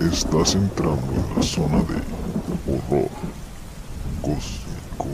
[0.00, 2.00] Estás entrando en la zona de
[2.66, 3.10] horror
[4.22, 5.06] cósmico.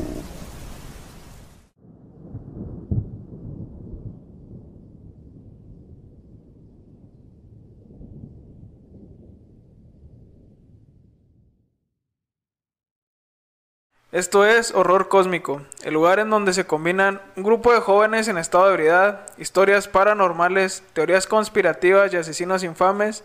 [14.13, 18.39] Esto es Horror Cósmico, el lugar en donde se combinan un grupo de jóvenes en
[18.39, 23.25] estado de ebriedad, historias paranormales, teorías conspirativas y asesinos infames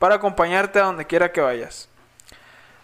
[0.00, 1.88] para acompañarte a donde quiera que vayas.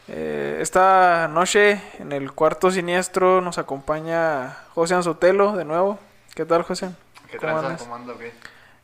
[0.06, 5.98] Eh, esta noche en el cuarto siniestro nos acompaña José Anzotelo de nuevo.
[6.34, 6.90] ¿Qué tal, José?
[7.30, 7.60] ¿Qué ¿Cómo.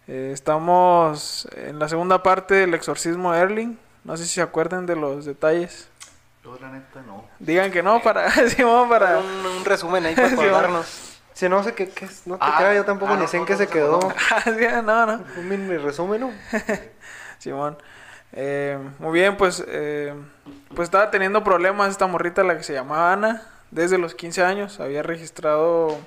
[0.09, 3.78] Eh, estamos en la segunda parte del exorcismo de Erling.
[4.02, 5.90] No sé si se acuerdan de los detalles.
[6.42, 7.26] Yo, la neta, no.
[7.38, 11.18] Digan que no para Simón, para Un, un resumen ahí para acordarnos.
[11.34, 13.29] Si no sé qué, qué es, no te Ah, creas, yo tampoco ah, ni no,
[13.29, 14.01] sé en no, qué no se quedó.
[14.82, 15.24] no, no.
[15.37, 16.30] Un mini resumen, ¿no?
[17.38, 17.76] Simón.
[18.33, 20.15] Eh, muy bien, pues, eh,
[20.75, 24.80] pues estaba teniendo problemas esta morrita, la que se llamaba Ana, desde los 15 años.
[24.80, 25.99] Había registrado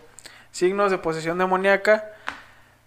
[0.51, 2.05] signos de posesión demoníaca,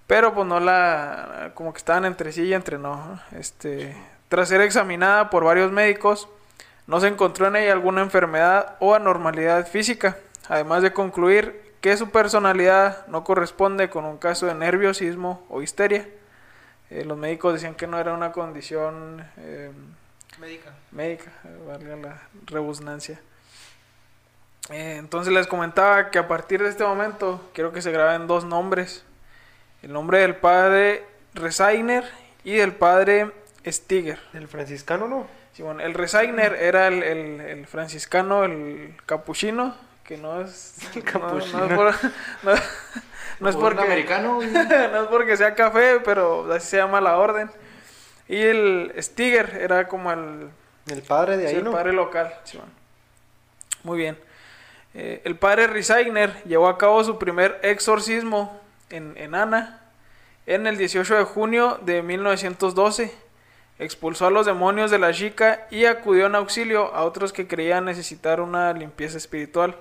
[0.07, 3.21] pero pues no la, como que estaban entre sí y entre no.
[3.33, 3.95] Este,
[4.29, 6.29] tras ser examinada por varios médicos,
[6.87, 10.17] no se encontró en ella alguna enfermedad o anormalidad física,
[10.49, 16.09] además de concluir que su personalidad no corresponde con un caso de nerviosismo o histeria.
[16.91, 19.71] Eh, los médicos decían que no era una condición eh,
[20.39, 20.73] Médica.
[20.93, 23.21] médica, eh, valga la rebusnancia.
[24.71, 28.45] Eh, entonces les comentaba que a partir de este momento quiero que se graben dos
[28.45, 29.05] nombres.
[29.83, 32.05] El nombre del padre Resigner
[32.45, 33.31] y del padre
[33.67, 34.19] Stiger.
[34.35, 35.27] El franciscano, ¿no?
[35.55, 40.77] Simón, el Resigner era el, el- el franciscano, el capuchino, que no es...
[40.97, 41.77] El no- no es capuchino.
[41.77, 41.95] por-
[42.45, 42.61] no-
[43.41, 43.83] no es porque...
[43.83, 44.41] americano,
[44.93, 47.51] no es porque sea café, pero así se llama la orden.
[48.29, 50.51] Y el Stiger era como el,
[50.91, 51.73] El padre de sí, ahí, el ¿no?
[51.73, 52.35] padre local.
[53.83, 54.19] Muy bien.
[54.95, 58.61] Eh, el padre Resigner llevó a cabo su primer exorcismo
[58.91, 59.81] en, en Ana
[60.47, 63.15] en el 18 de junio de 1912.
[63.79, 67.85] Expulsó a los demonios de la chica y acudió en auxilio a otros que creían
[67.85, 69.77] necesitar una limpieza espiritual.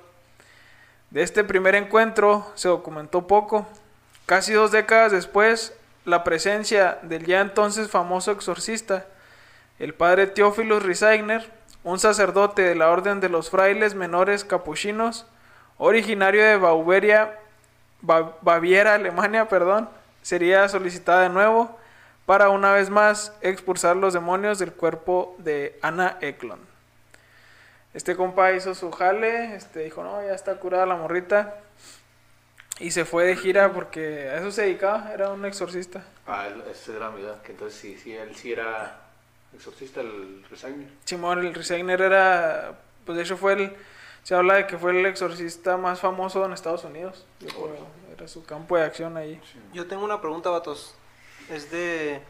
[1.09, 3.65] De este primer encuentro se documentó poco.
[4.25, 5.73] Casi dos décadas después,
[6.05, 9.05] la presencia del ya entonces famoso exorcista,
[9.79, 11.49] el padre Teófilos Resigner,
[11.83, 15.25] un sacerdote de la orden de los frailes menores capuchinos,
[15.77, 17.39] originario de Bauberia,
[18.01, 19.87] Ba- Baviera, Alemania, perdón,
[20.21, 21.77] sería solicitada de nuevo
[22.25, 26.66] para una vez más expulsar los demonios del cuerpo de Ana Eklund.
[27.97, 31.55] Este compa hizo su jale, este dijo, no, ya está curada la morrita.
[32.77, 36.05] Y se fue de gira porque a eso se dedicaba, era un exorcista.
[36.27, 37.41] Ah, esa era mi edad.
[37.41, 39.01] Que entonces sí, sí, él sí era
[39.51, 40.89] exorcista, el Resigner.
[41.05, 43.75] Simón, el Resigner era, pues de hecho fue el,
[44.21, 47.25] se habla de que fue el exorcista más famoso en Estados Unidos.
[47.39, 49.41] Creo, era su campo de acción ahí.
[49.73, 50.93] Yo tengo una pregunta, vatos.
[51.49, 52.21] Es de,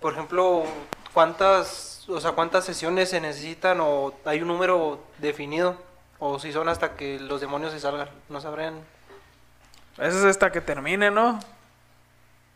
[0.00, 0.64] por ejemplo,
[1.12, 5.76] ¿cuántas, o sea, cuántas sesiones se necesitan o hay un número definido?
[6.18, 8.08] O si son hasta que los demonios se salgan.
[8.28, 8.80] No sabrán.
[9.98, 11.40] Eso es hasta que termine, ¿no?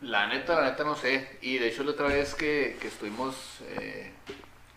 [0.00, 1.38] La neta, la neta no sé.
[1.41, 4.12] Y de hecho la otra vez que, que estuvimos eh,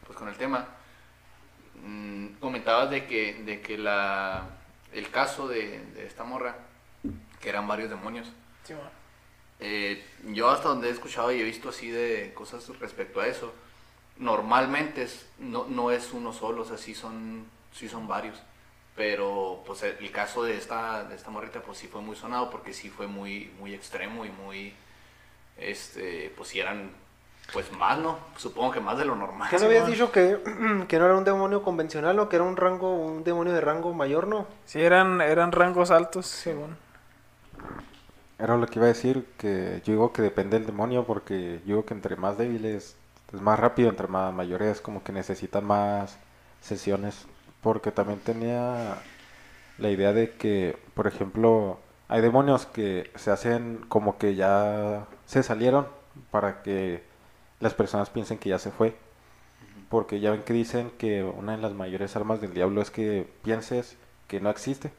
[0.06, 0.68] pues con el tema,
[1.84, 4.46] mm, comentabas de que, de que la,
[4.94, 6.56] el caso de, de esta morra,
[7.42, 8.28] que eran varios demonios.
[8.64, 8.90] Simón.
[9.60, 13.54] Eh, yo hasta donde he escuchado y he visto así de cosas respecto a eso,
[14.20, 18.42] normalmente es, no, no es uno solo, o sea, sí son, sí son varios.
[18.96, 22.74] Pero pues el, caso de esta, de esta morrita pues sí fue muy sonado porque
[22.74, 24.74] sí fue muy, muy extremo y muy,
[25.56, 26.90] este, pues sí eran,
[27.54, 28.18] pues más, ¿no?
[28.38, 29.50] Supongo que más de lo normal.
[29.52, 30.40] ¿Qué no habías dicho que,
[30.88, 33.94] que no era un demonio convencional o que era un rango, un demonio de rango
[33.94, 34.48] mayor, no?
[34.66, 36.76] Sí, eran, eran rangos altos, según.
[38.40, 41.76] Era lo que iba a decir, que yo digo que depende del demonio, porque yo
[41.76, 42.96] digo que entre más débiles
[43.34, 46.18] es más rápido, entre más mayores como que necesitan más
[46.62, 47.26] sesiones,
[47.62, 48.98] porque también tenía
[49.78, 55.44] la idea de que, por ejemplo, hay demonios que se hacen como que ya se
[55.44, 55.88] salieron
[56.32, 57.04] para que
[57.60, 58.96] las personas piensen que ya se fue,
[59.90, 63.28] porque ya ven que dicen que una de las mayores armas del diablo es que
[63.44, 63.98] pienses
[64.28, 64.92] que no existe,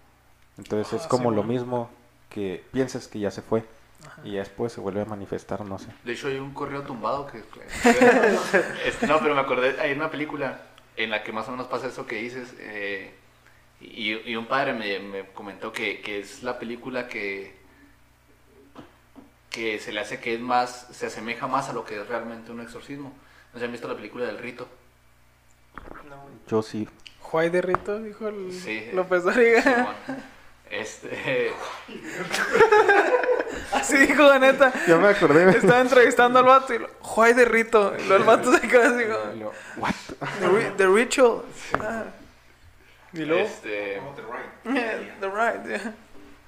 [0.59, 1.91] entonces es Ah, como lo mismo
[2.31, 3.65] que pienses que ya se fue
[4.25, 5.89] y después se vuelve a manifestar, no sé.
[6.05, 7.39] De hecho, hay un correo tumbado que...
[8.85, 10.61] Este, no, pero me acordé, hay una película
[10.97, 12.55] en la que más o menos pasa eso que dices.
[12.59, 13.15] eh,
[13.81, 17.55] y, y un padre me, me comentó que, que es la película que,
[19.50, 22.51] que se le hace que es más, se asemeja más a lo que es realmente
[22.51, 23.12] un exorcismo.
[23.53, 24.69] No sé, han visto la película del rito.
[26.49, 26.89] Yo sí.
[27.21, 28.89] Juay de Rito, dijo el Sí.
[28.94, 29.62] López Dóriga.
[29.62, 29.94] Simón.
[30.70, 31.53] Este.
[33.73, 34.73] Así dijo la neta.
[34.87, 35.50] Ya me acordé.
[35.50, 37.94] Estaba entrevistando al vato y lo, Juay de Rito.
[37.99, 39.94] Y luego el vato se quedó así como, What?
[40.41, 41.43] The, ri- the Ritual.
[41.81, 42.05] Ah.
[43.12, 44.00] Y luego, Este.
[45.20, 45.94] The Right, yeah.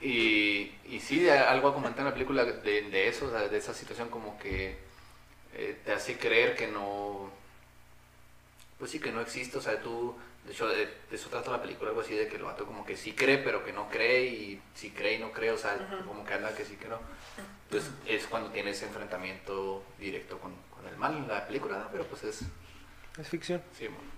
[0.01, 3.49] Y, y sí, de- algo a comentar en la película de, de eso, o sea,
[3.49, 4.79] de esa situación como que
[5.55, 7.31] eh, te hace creer que no,
[8.79, 11.63] pues sí, que no existe, o sea, tú, de hecho, de, de eso trata la
[11.63, 14.27] película, algo así, de que el vato como que sí cree, pero que no cree,
[14.27, 15.77] y sí cree y no cree, o sea,
[16.07, 16.99] como que anda que sí que no.
[17.65, 21.89] Entonces es cuando tiene ese enfrentamiento directo con, con el mal en la película, ¿no?
[21.93, 22.41] pero pues es,
[23.19, 23.63] Es ficción.
[23.79, 24.11] sí, bueno.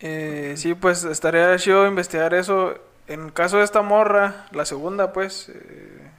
[0.00, 2.78] Eh, sí, pues estaría chido investigar eso.
[3.06, 6.10] En caso de esta morra, la segunda, pues, eh,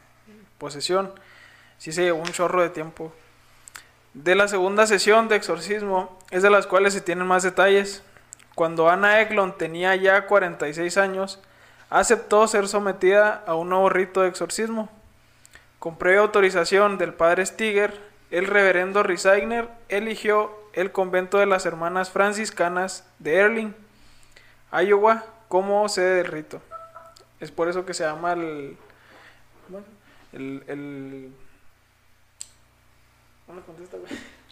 [0.58, 1.14] posesión,
[1.78, 3.14] sí se llevó un chorro de tiempo.
[4.14, 8.02] De la segunda sesión de exorcismo, es de las cuales se tienen más detalles.
[8.56, 11.40] Cuando Ana Eglon tenía ya 46 años,
[11.90, 14.90] aceptó ser sometida a un nuevo rito de exorcismo.
[15.78, 18.00] Con previa autorización del padre Stiger,
[18.32, 23.76] el reverendo Risaigner eligió el convento de las hermanas franciscanas de Erling,
[24.72, 26.62] Iowa, como sede del rito.
[27.40, 28.78] Es por eso que se llama el.
[30.34, 30.64] el.
[30.68, 31.34] el
[33.46, 33.98] ¿Cómo contesta?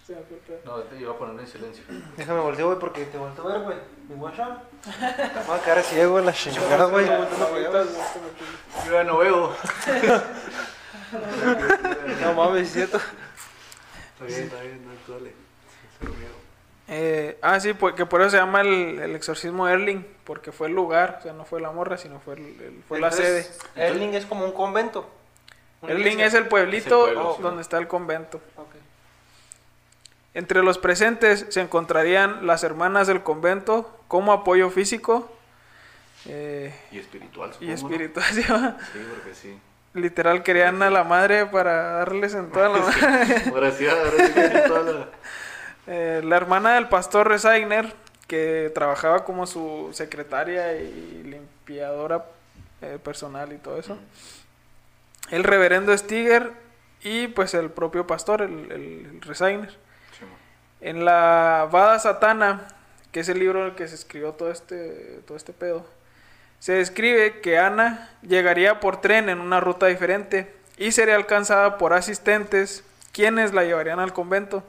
[0.05, 0.59] Se me fue el pedo.
[0.65, 1.83] No, te iba a poner en silencio.
[2.17, 3.77] Déjame voltear, güey, porque te volteo a ver, güey.
[4.09, 4.15] Mi.
[4.15, 7.05] Me voy a quedar ciego en la chingada, güey.
[7.07, 9.55] Yo ya no veo.
[12.21, 12.97] No mames, es cierto.
[12.97, 14.81] Está bien, está bien,
[16.01, 16.33] no miedo.
[16.89, 20.51] Eh, ah, sí, pues, que por eso se llama el, el exorcismo de Erling, porque
[20.51, 23.09] fue el lugar, o sea, no fue la morra, sino fue, el- el- fue la
[23.11, 23.47] sede.
[23.75, 25.09] Erling es como un convento.
[25.81, 26.25] Erling iglesia.
[26.27, 27.41] es el pueblito Es el pueblo, sí.
[27.41, 28.41] donde está el convento.
[28.57, 28.75] Ok.
[30.33, 35.31] Entre los presentes se encontrarían las hermanas del convento como apoyo físico
[36.25, 37.65] eh, Y espiritual, supongo.
[37.65, 37.73] y ¿no?
[37.75, 38.25] espiritual.
[38.33, 38.41] ¿sí?
[38.41, 39.59] Sí, porque sí.
[39.93, 43.41] Literal querían a la madre para darles en toda la madre.
[44.67, 45.07] Toda la...
[45.85, 47.93] Eh, la hermana del pastor Resigner,
[48.25, 52.25] que trabajaba como su secretaria y limpiadora
[52.81, 53.97] eh, personal y todo eso.
[55.29, 56.53] El reverendo Stiger
[57.01, 59.77] y pues el propio pastor, el, el, el Resigner.
[60.83, 62.67] En la Vada Satana,
[63.13, 65.85] que es el libro en el que se escribió todo este, todo este pedo,
[66.59, 71.93] se describe que Ana llegaría por tren en una ruta diferente y sería alcanzada por
[71.93, 72.83] asistentes
[73.13, 74.61] quienes la llevarían al convento.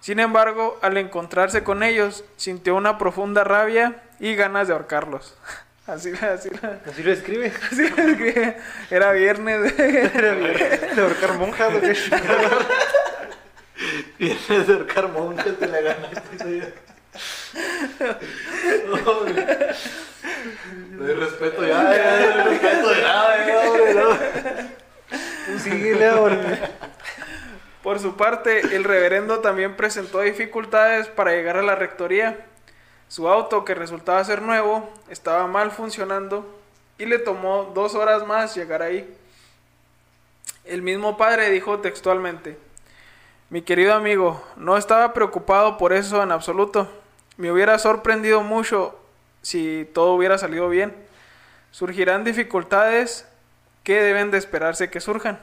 [0.00, 5.34] Sin embargo, al encontrarse con ellos, sintió una profunda rabia y ganas de ahorcarlos.
[5.86, 6.50] Así, así,
[6.86, 7.50] Así lo escribe.
[7.72, 8.58] así lo describe.
[8.90, 9.74] Era viernes.
[9.74, 11.72] De ahorcar monjas.
[14.18, 16.74] Vienes de ahorcar monjas, te la ganaste.
[20.90, 25.58] No, hay respeto ya, ya, no hay respeto de nada, ya, hombre, no.
[25.60, 26.70] Síguele ahora.
[27.82, 32.44] Por su parte, el reverendo también presentó dificultades para llegar a la rectoría.
[33.06, 36.58] Su auto, que resultaba ser nuevo, estaba mal funcionando
[36.98, 39.08] y le tomó dos horas más llegar ahí.
[40.64, 42.58] El mismo padre dijo textualmente,
[43.50, 46.86] mi querido amigo, no estaba preocupado por eso en absoluto.
[47.38, 48.98] Me hubiera sorprendido mucho
[49.40, 50.94] si todo hubiera salido bien.
[51.70, 53.26] Surgirán dificultades
[53.84, 55.38] que deben de esperarse que surjan.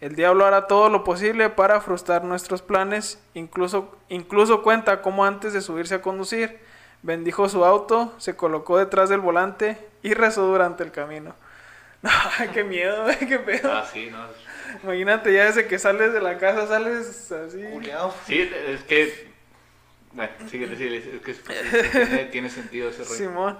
[0.00, 5.52] El diablo hará todo lo posible para frustrar nuestros planes, incluso, incluso cuenta cómo antes
[5.52, 6.60] de subirse a conducir,
[7.02, 11.34] bendijo su auto, se colocó detrás del volante y rezó durante el camino.
[12.04, 12.10] No,
[12.52, 13.72] qué miedo, qué pedo.
[13.72, 14.18] Ah, sí, no.
[14.82, 17.62] Imagínate ya desde que sales de la casa, sales así.
[17.72, 18.14] Culeado.
[18.26, 19.32] Sí, es que.
[20.12, 21.40] Bueno, síguele, es que sí,
[21.92, 23.14] tiene, tiene sentido ese rollo.
[23.14, 23.58] Simón.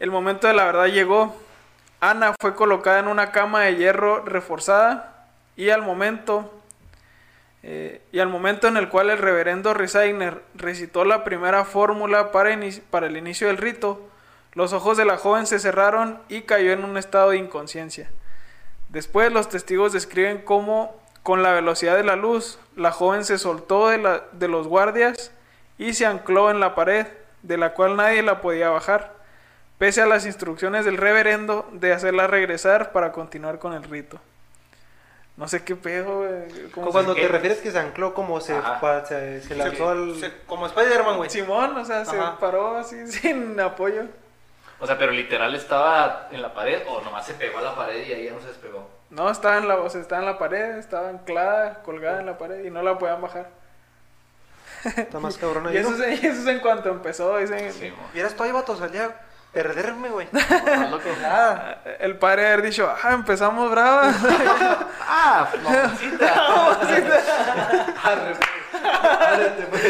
[0.00, 1.36] El momento de la verdad llegó.
[2.00, 6.50] Ana fue colocada en una cama de hierro reforzada y al momento
[7.66, 12.54] eh, y al momento en el cual el reverendo Resigner recitó la primera fórmula para,
[12.90, 14.06] para el inicio del rito,
[14.52, 18.10] los ojos de la joven se cerraron y cayó en un estado de inconsciencia.
[18.94, 23.88] Después los testigos describen cómo con la velocidad de la luz la joven se soltó
[23.88, 25.32] de, la- de los guardias
[25.78, 27.06] y se ancló en la pared,
[27.42, 29.12] de la cual nadie la podía bajar,
[29.78, 34.18] pese a las instrucciones del reverendo de hacerla regresar para continuar con el rito.
[35.36, 38.78] No sé qué pedo, güey, Como cuando te refieres que se ancló como se, Ajá.
[38.80, 40.14] pa- se, se lanzó al...
[40.20, 41.28] se- como Spider-Man, güey.
[41.28, 44.04] Simón, o sea, se paró así sin apoyo.
[44.80, 48.06] O sea, pero literal estaba en la pared o nomás se pegó a la pared
[48.06, 48.88] y ahí ya no se despegó.
[49.10, 52.36] No, estaba en la, o sea, estaba en la pared, estaba anclada, colgada en la
[52.36, 53.48] pared y no la podían bajar.
[54.84, 55.74] Está más cabrón ahí.
[55.74, 56.04] Y eso, ¿no?
[56.04, 57.72] es, y eso es en cuanto empezó, dicen.
[57.72, 58.02] Sí, mo.
[58.12, 59.10] Vieras, todavía vato, salía a
[59.52, 60.28] perderme, güey.
[60.32, 61.08] Estás loco.
[61.22, 61.82] Nada.
[62.00, 64.16] El padre haber dicho, ah, empezamos bravas.
[65.06, 66.34] Ah, mamacita.
[68.82, 69.84] Párate, pues.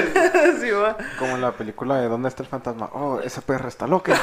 [0.61, 0.97] sí, va.
[1.19, 2.91] Como en la película de ¿Dónde está el fantasma?
[2.93, 4.13] Oh, esa perra está loca.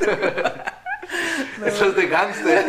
[1.66, 2.64] Eso es de gangster.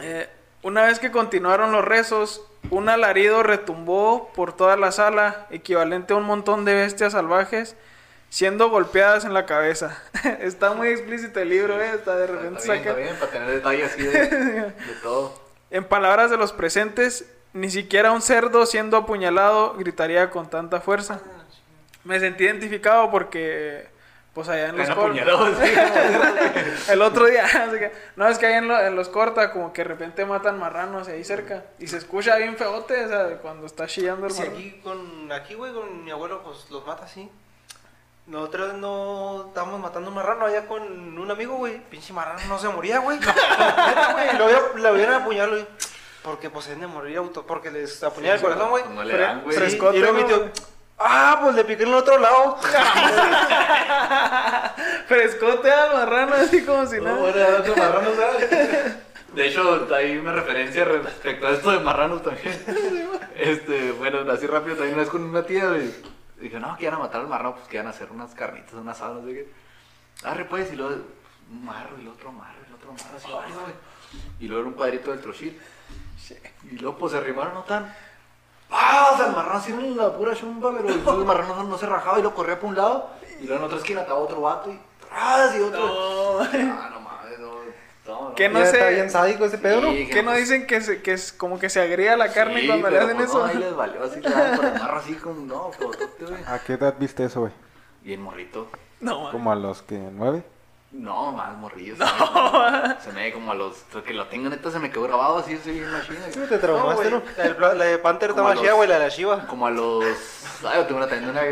[0.00, 0.28] Eh,
[0.62, 6.16] una vez que continuaron los rezos, un alarido retumbó por toda la sala, equivalente a
[6.16, 7.76] un montón de bestias salvajes,
[8.28, 9.98] siendo golpeadas en la cabeza.
[10.40, 11.92] Está muy explícito el libro, eh.
[11.94, 15.49] Está de repente Está bien, saca- está bien, para tener detalles así de, de todo.
[15.70, 21.20] En palabras de los presentes, ni siquiera un cerdo siendo apuñalado gritaría con tanta fuerza.
[22.04, 23.86] Me sentí identificado porque,
[24.32, 25.72] pues allá en los Están cor- apuñalados, sí.
[26.92, 29.72] el otro día, así que- no es que ahí en, lo- en los corta, como
[29.72, 33.66] que de repente matan marranos ahí cerca y se escucha bien feote, o sea, cuando
[33.66, 34.56] está chillando el Si marrano.
[34.58, 37.30] aquí, con, aquí, güey, con mi abuelo, pues los mata así.
[38.26, 40.82] Nosotros no estábamos matando un marrano allá con
[41.18, 41.80] un amigo, güey.
[41.90, 43.18] Pinche marrano no se moría, güey.
[44.38, 45.66] Lo Lo hubieran apuñalado, güey.
[46.22, 47.46] Porque pues es de morir auto.
[47.46, 48.84] Porque les apuñala el corazón, güey.
[48.94, 49.54] No le dan, güey.
[49.54, 50.50] Sí, Frescote, y luego mi tío,
[50.98, 52.58] ah, pues le piqué en el otro lado.
[55.08, 58.50] Frescote al marrano, así como si No, bueno, era otro marrano, ¿sabes?
[59.32, 62.62] De hecho, hay una referencia respecto a esto de marranos también.
[63.36, 65.94] Este, bueno, así rápido también una vez con una tía, güey.
[66.40, 68.72] Dije, no, que iban a matar al marrano, pues que iban a hacer unas carnitas,
[68.72, 69.52] unas asado, no sé qué.
[70.24, 71.02] Arre, pues, y luego
[71.50, 73.74] un marro, y el otro marro, y el otro marro, así güey.
[74.40, 75.60] Y luego era un cuadrito del trochil.
[76.70, 77.94] Y luego, pues, se arrimaron, no tan.
[78.70, 79.10] ¡Ah!
[79.12, 81.78] O sea, el marrano así en la pura chumba, pero después el marrano no, no
[81.78, 83.10] se rajaba y lo corría para un lado.
[83.40, 84.80] Y luego en otra esquina estaba otro vato y.
[85.08, 85.56] ¡Tras!
[85.56, 85.86] Y otro.
[85.86, 86.40] No.
[86.40, 87.00] Ah, no
[88.10, 88.20] no.
[88.20, 88.34] no, no.
[88.34, 88.76] ¿Qué no Ya sé.
[88.76, 89.92] Está bien sádico ese pedo, ¿no?
[89.92, 92.66] Sí, ¿Qué no dicen que, se, que es como que se agrega la carne sí,
[92.66, 93.38] cuando le hacen pues, eso?
[93.38, 95.70] No, ahí les valió así, marro así como, no.
[96.46, 97.52] ¿A qué edad viste eso, güey?
[98.04, 98.68] Y el morrito.
[99.00, 99.30] No.
[99.30, 100.42] Como a los que nueve.
[100.92, 101.94] No, más morrillo.
[101.98, 103.00] No.
[103.00, 103.76] Se me ve como a los.
[104.04, 106.18] Que lo tengo neta, se me quedó grabado así, así bien machina.
[106.30, 107.22] Sí, te traumaste, No, ¿no?
[107.60, 109.46] La, la de Panther está chida, güey, la de la Shiva.
[109.46, 110.04] Como a los.
[110.66, 111.42] Ay, yo tengo una también una.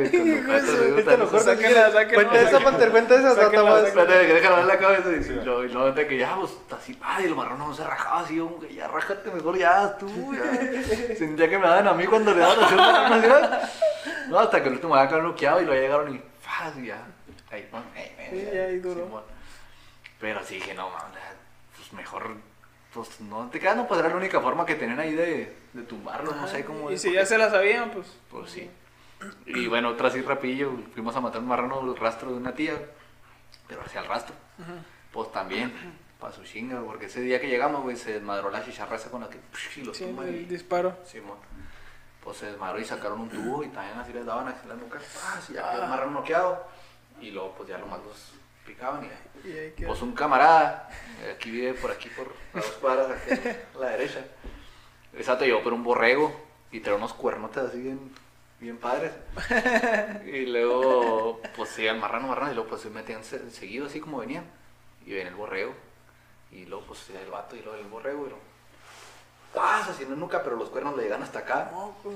[1.40, 2.60] Sáquenla, sáquenla, Cuenta esa.
[2.60, 3.30] Panther, cuenta esa.
[3.42, 3.84] Está más-.
[3.84, 6.98] Espérate, que déjalo en la cabeza y, y lo- y luego que ya, pues, así,
[7.02, 11.14] ay, el marrón no se rajaba así, como que ya, rájate mejor ya, tú, ya.
[11.16, 13.12] Sentía que me daban a mí cuando le daban un marrón
[13.44, 13.70] así,
[14.28, 14.38] ¿no?
[14.40, 16.74] Hasta que el último ya quedó noqueado y lo llegaron y, ¡faz!
[16.84, 17.02] ya.
[17.50, 17.82] Ahí, no,
[18.30, 19.04] Sí, ya ahí duró.
[19.04, 19.22] Simón.
[20.20, 21.18] Pero sí dije, no, mames,
[21.76, 22.36] pues mejor,
[22.92, 25.82] pues, no te quedas, no, pues era la única forma que tenían ahí de, de
[25.84, 26.90] tumbarlo, no sé cómo.
[26.90, 28.06] Y si ya se la sabían, pues.
[28.30, 28.68] pues sí.
[29.46, 32.74] Y bueno, otra así rapillo, fuimos a matar un marrano al rastro de una tía,
[33.66, 34.34] pero hacia el rastro.
[35.12, 35.72] Pues también,
[36.20, 39.20] para su chinga, porque ese día que llegamos, güey, se desmadró la chicharra esa con
[39.22, 39.38] la que
[39.76, 40.96] y los Sí, tumba y- el disparo.
[41.04, 41.38] Simón.
[42.22, 45.02] Pues se desmadró y sacaron un tubo y también así les daban así las nucas,
[45.02, 45.48] ¡paz!
[45.50, 46.68] y ya quedó el marrano noqueado.
[47.20, 48.32] Y luego pues ya lo más los
[48.66, 49.04] picaban
[49.44, 49.88] y Y ahí quedó.
[49.88, 50.88] pues un camarada,
[51.22, 54.24] eh, aquí vive por aquí, por dos cuadras, aquí a la derecha.
[55.14, 56.32] Exacto, llevó por un borrego
[56.70, 58.12] y trae unos cuernotes así bien,
[58.60, 59.12] bien padres.
[60.26, 64.00] Y luego, pues se iban marrano, marrano, y luego pues se metían se- seguido así
[64.00, 64.44] como venían.
[65.06, 65.72] Y ven el borrego.
[66.52, 68.42] Y luego pues el vato y luego el borrego y luego.
[69.54, 71.70] Pasa así en la nuca, pero los cuernos le llegan hasta acá.
[71.72, 72.12] Moco.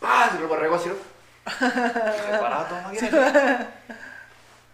[0.00, 0.32] ¡Paz!
[0.34, 0.90] Y el borrego así.
[1.46, 2.82] ¿No?
[2.88, 3.68] Máquina.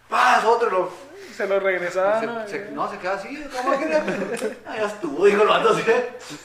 [0.08, 0.44] ¡Paz!
[0.44, 0.90] Otro.
[1.34, 2.20] Se lo regresaban.
[2.20, 2.48] se- ¿no?
[2.48, 4.02] se- no, se queda así, máquina.
[4.66, 5.84] Ah, ya estuvo, dijo el vato así.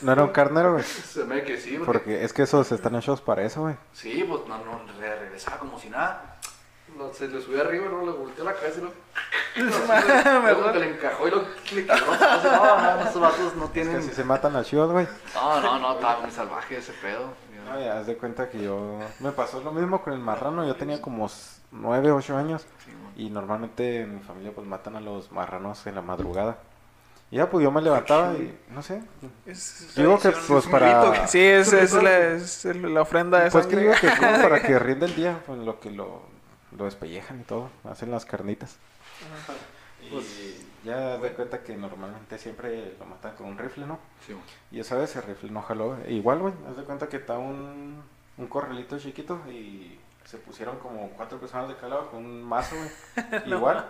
[0.03, 0.83] No era un carnero, güey.
[0.83, 1.85] Se me que sí, porque.
[1.85, 3.75] Porque es que esos están hechos para eso, güey.
[3.93, 6.35] Sí, pues no, no, re- regresaba como si nada.
[6.95, 8.91] Lo- se le subió arriba y luego le volteó la cabeza y lo.
[10.43, 12.15] Luego que le encajó y lo le quebró.
[12.43, 13.95] No, no, esos vatos no Es tienen.
[13.97, 15.07] que si se matan a chivas, güey.
[15.33, 17.33] No, no, no, estaba muy salvaje ese pedo.
[17.65, 18.99] No, ya haz de cuenta que yo...
[19.19, 20.65] Me pasó lo mismo con el marrano.
[20.65, 21.29] Yo tenía como
[21.71, 22.65] 9, 8 años.
[23.15, 26.57] Y normalmente en mi familia pues matan a los marranos en la madrugada.
[27.31, 29.01] Y ya pues yo me levantaba y no sé.
[29.45, 31.27] Es- Digo que pues para...
[31.27, 34.77] Sí, es, es, la, es la ofrenda de Pues que digo que como para que
[34.79, 36.21] rinde el día, pues lo que lo,
[36.77, 38.77] lo despellejan y todo, hacen las carnitas.
[40.11, 43.99] Y ya de cuenta que normalmente siempre lo matan con un rifle, ¿no?
[44.25, 44.35] Sí.
[44.71, 45.97] Y esa vez el rifle no jaló.
[46.05, 48.03] E igual, güey, haz de cuenta que está un,
[48.37, 53.41] un corralito chiquito y se pusieron como cuatro personas de calado con un mazo, güey.
[53.45, 53.85] Igual.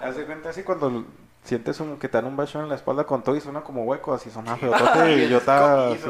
[0.00, 1.04] Haz de cuenta así cuando
[1.44, 3.84] sientes un, que te dan un bachón en la espalda con todo y suena como
[3.84, 6.02] hueco, así suena feotote y yo estaba así.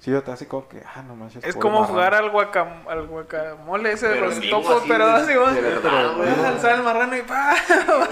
[0.00, 1.42] Sí, yo así como que, ah, no manches.
[1.44, 1.92] Es como marrano.
[1.94, 5.62] jugar al, guacam, al guacamole ese de Pero los topos, así, pero así, güey.
[5.82, 7.54] Vas a alzar el marrano y pa.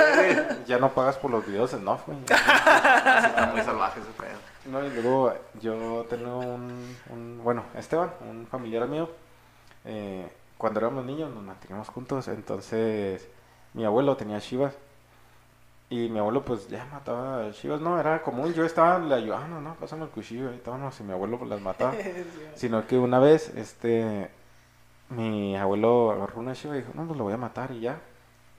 [0.66, 2.18] Ya no pagas por los videos en off, güey.
[2.22, 4.38] Está muy salvaje ese pedo.
[4.66, 9.10] No, y luego yo tengo un, un- bueno, Esteban, un familiar mío,
[9.84, 10.26] eh,
[10.56, 13.28] cuando éramos niños nos manteníamos juntos, entonces
[13.74, 14.72] mi abuelo tenía chivas
[15.90, 19.60] y mi abuelo pues ya mataba chivas, no, era común, yo estaba, le ayudaba, no,
[19.60, 21.92] no, pásame el cuchillo, y vámonos, y mi abuelo pues, las mataba,
[22.54, 24.30] sino que una vez, este,
[25.10, 27.98] mi abuelo agarró una chiva y dijo, no, pues lo voy a matar y ya,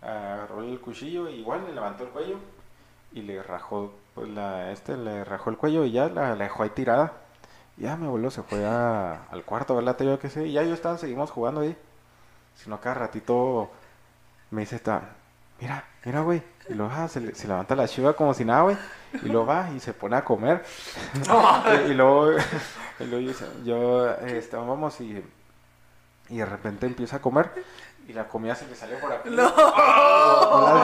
[0.01, 2.37] agarró el cuchillo, y igual le levantó el cuello
[3.11, 6.63] y le rajó, pues la, este, le rajó el cuello y ya la, la dejó
[6.63, 7.13] ahí tirada.
[7.77, 10.29] Y ya mi abuelo se fue a- al cuarto a ver la tele, yo qué
[10.29, 11.75] sé, y ya yo estaba, seguimos jugando ahí.
[12.55, 13.69] Sino cada ratito
[14.51, 15.01] me dice esta,
[15.59, 16.41] mira, mira, güey.
[16.67, 18.77] Y luego ah, se, le- se levanta la chiva como si nada, güey.
[19.23, 20.63] Y luego va y se pone a comer.
[21.87, 22.31] y, luego,
[22.99, 23.31] y luego
[23.63, 24.15] yo,
[24.65, 25.23] vamos y,
[26.29, 27.51] y de repente empieza a comer.
[28.07, 29.29] Y la comida se le salió por aquí.
[29.29, 29.49] No.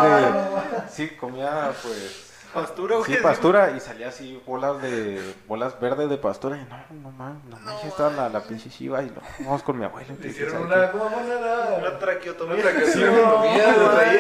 [0.03, 3.22] De- sí, comía pues Pastura, Sí, güey.
[3.24, 7.58] pastura y salía así bolas de bolas verdes de pastura y no, no mames, no
[7.60, 10.13] manches, estaba la, la pinche chiva y lo vamos con mi abuelo.
[10.20, 12.55] Le hicieron una, ¿cómo van a Una traqueotomía.
[12.55, 14.13] Una.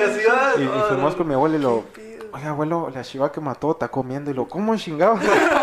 [0.57, 1.17] Y, no, fuimos no.
[1.17, 1.83] con mi abuelo y lo,
[2.33, 5.15] oye abuelo, la chiva que mató está comiendo y lo, ¿cómo chingado?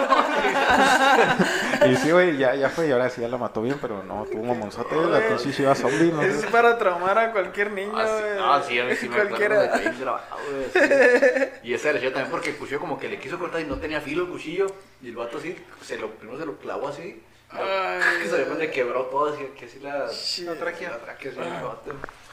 [1.91, 4.25] y sí, güey, ya, ya fue y ahora sí ya la mató bien, pero no,
[4.25, 6.23] tuvo un mamonzote, la pinche chiva zombie, ¿no?
[6.23, 7.93] Es para traumar a cualquier niño.
[7.95, 8.37] Ah, sí, güey.
[8.37, 9.63] no, sí, a mí sí me acuerdo Cualquiera.
[9.63, 11.51] de ahí grabado, güey, así.
[11.63, 13.77] Y ese era yo también porque el cuchillo como que le quiso cortar y no
[13.77, 14.67] tenía filo el cuchillo.
[15.03, 17.23] Y el vato así, se lo, primero se lo clavó así.
[17.51, 18.23] Ay.
[18.23, 20.47] Que se le quebró todo, así que así la, Shit.
[20.47, 20.91] la tráquea.
[20.91, 21.93] La tráquea, sí, el vato.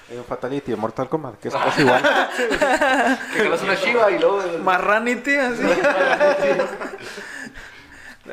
[0.10, 2.04] Hay un Fatality de Mortal Kombat, que es casi igual.
[3.34, 4.40] Que jalas una chiva y luego...
[4.60, 5.64] Marranity, así.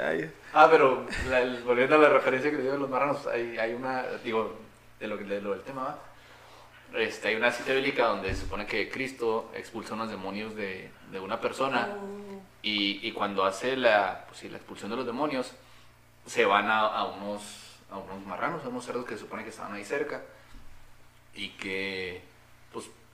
[0.01, 3.27] Ay, Ah, pero la- el- volviendo a la referencia que le dio de los marranos,
[3.27, 4.55] hay, hay una, digo,
[5.01, 5.99] de lo, que- de lo del tema, ¿va?
[6.99, 11.21] Este, hay una cita bíblica donde se supone que Cristo expulsa unos demonios de, de
[11.21, 11.89] una persona
[12.63, 15.53] y, y cuando hace la, pues sí, la expulsión de los demonios,
[16.27, 17.43] se van a, a unos,
[17.91, 20.21] a unos marranos, a unos cerdos que se supone que estaban ahí cerca
[21.35, 22.23] y que,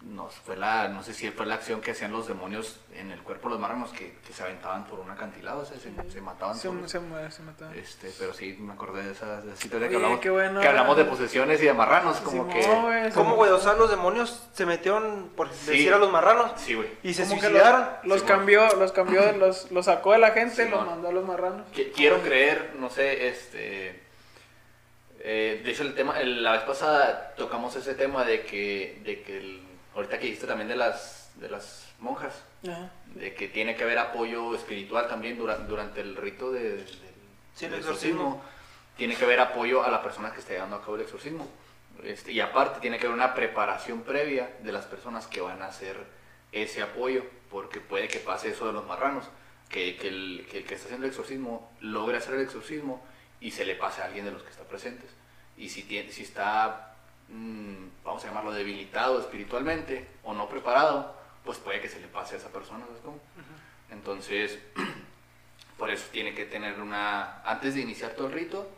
[0.00, 3.10] pues, no, fue la, no sé si fue la acción que hacían los demonios en
[3.10, 5.90] el cuerpo de los marranos que, que se aventaban por un acantilado, o sea, se,
[6.10, 6.90] se mataban se, solos.
[6.90, 7.74] se, muere, se mata.
[7.74, 10.60] Este, pero sí, me acordé de esa, de esa situación que hablamos, bueno.
[10.60, 12.60] que hablamos de posesiones y de marranos, como que...
[12.62, 13.50] ¿Cómo, como- güey?
[13.50, 15.72] O sea, los demonios se metieron, por Sí.
[15.72, 16.88] decir a los marranos, Sí, güey.
[17.02, 17.88] y se suicidaron.
[18.04, 21.24] los, cambió, los cambió, de los, los sacó de la gente, los mandó a los
[21.26, 21.66] marranos.
[21.74, 24.00] Qui- Quiero creer, no sé, este...
[25.20, 29.22] eh, de hecho, el tema, el- la vez pasada tocamos ese tema de que, de
[29.22, 29.67] que el-
[29.98, 32.90] ahorita que dijiste también de las, de las monjas, Ajá.
[33.14, 36.88] de que tiene que haber apoyo espiritual también dura- durante el rito de, del-
[37.54, 38.40] Sí, el exorcismo.
[38.96, 41.48] Tiene que haber apoyo a la persona que esté llevando a cabo el exorcismo.
[42.04, 45.66] Este, y aparte tiene que haber una preparación previa de las personas que van a
[45.66, 45.96] hacer
[46.52, 49.24] ese apoyo, porque puede que pase eso de los marranos,
[49.68, 53.04] que, que el, que el que está haciendo el exorcismo logre hacer el exorcismo
[53.40, 55.10] y se le pase a alguien de los que está presentes.
[55.56, 56.87] Y si, tiene, si está,
[57.28, 61.14] mm, vamos a llamarlo, debilitado espiritualmente o no preparado,
[61.44, 62.84] pues puede que se le pase a esa persona.
[62.86, 63.18] ¿sabes cómo?
[63.90, 64.58] Entonces,
[65.78, 68.68] por eso tiene que tener una, antes de iniciar todo el rito,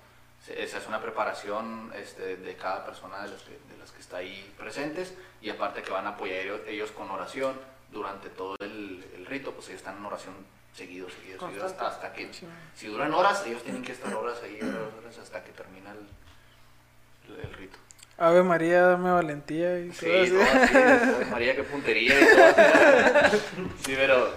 [0.44, 4.18] se hace una preparación este, de cada persona de las, que, de las que está
[4.18, 7.54] ahí presentes y aparte que van a apoyar ellos, ellos con oración
[7.92, 10.34] durante todo el, el rito, pues ellos están en oración
[10.72, 12.46] seguido, seguido, seguido, hasta, hasta que, Sí.
[12.74, 17.52] si duran horas, ellos tienen que estar horas ahí, horas, horas, hasta que termina el
[17.54, 17.78] rito.
[18.20, 20.76] Ave María, dame valentía y Sí, todo así.
[20.76, 23.36] Ave María, qué puntería y todo así.
[23.84, 24.30] Sí, pero,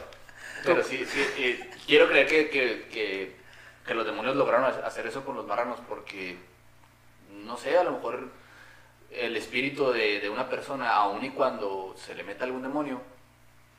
[0.63, 3.35] pero sí, sí, eh, quiero creer que, que, que,
[3.85, 6.37] que los demonios lograron ha- hacer eso con los marranos porque,
[7.43, 8.29] no sé, a lo mejor
[9.11, 13.01] el espíritu de, de una persona, aun y cuando se le meta algún demonio,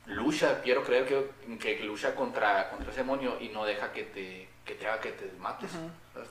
[0.05, 4.47] lucha, quiero creer que, que lucha contra, contra ese demonio y no deja que te,
[4.63, 5.71] que te haga que te mates.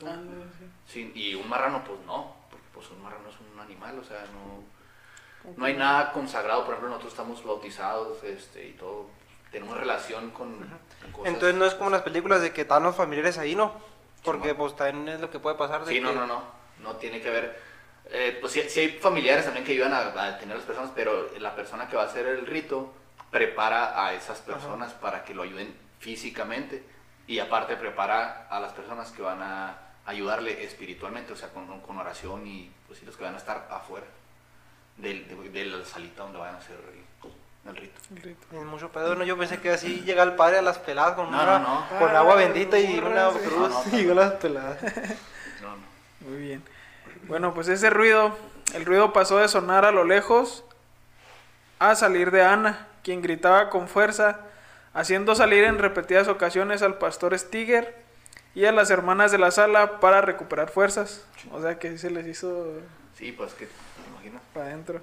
[0.01, 0.65] Ándale, sí.
[0.87, 2.37] Sí, y un marrano, pues no,
[2.75, 6.89] pues un marrano es un animal, o sea, no, no hay nada consagrado, por ejemplo,
[6.91, 9.07] nosotros estamos bautizados este, y todo,
[9.51, 10.59] tenemos relación con,
[11.03, 11.33] con cosas.
[11.33, 13.73] Entonces no es como en las películas de que están los familiares ahí, ¿no?
[14.25, 14.57] Porque Simón.
[14.57, 16.01] pues también es lo que puede pasar de Sí, que...
[16.01, 16.43] no, no, no,
[16.83, 17.61] no tiene que ver,
[18.11, 20.91] eh, pues sí, sí hay familiares también que ayudan a, a tener a las personas,
[20.95, 22.93] pero la persona que va a hacer el rito
[23.31, 26.85] prepara a esas personas para que lo ayuden físicamente
[27.27, 31.99] y aparte prepara a las personas que van a ayudarle espiritualmente, o sea, con, con
[31.99, 34.07] oración y pues sí, los que van a estar afuera
[34.97, 38.01] del- de, de la salita donde van a hacer el, el rito.
[38.15, 38.47] El rito.
[38.53, 39.25] Es mucho pedo, ¿no?
[39.25, 41.99] Yo pensé que así llega el padre a las peladas con, No, una- no, no.
[41.99, 44.79] con Ah, agua bendita y una cruz No, no, y a las peladas.
[45.63, 46.31] No, no.
[46.31, 46.63] Muy bien.
[47.27, 48.37] Bueno, pues ese ruido,
[48.75, 50.63] el ruido pasó de sonar a lo lejos
[51.79, 54.41] a salir de Ana, quien gritaba con fuerza,
[54.93, 58.04] haciendo salir en repetidas ocasiones al pastor Stiger,
[58.55, 61.25] y a las hermanas de la sala para recuperar fuerzas.
[61.53, 62.73] O sea que sí se les hizo
[63.17, 64.41] Sí, pues que, me imagino.
[64.53, 65.01] para adentro.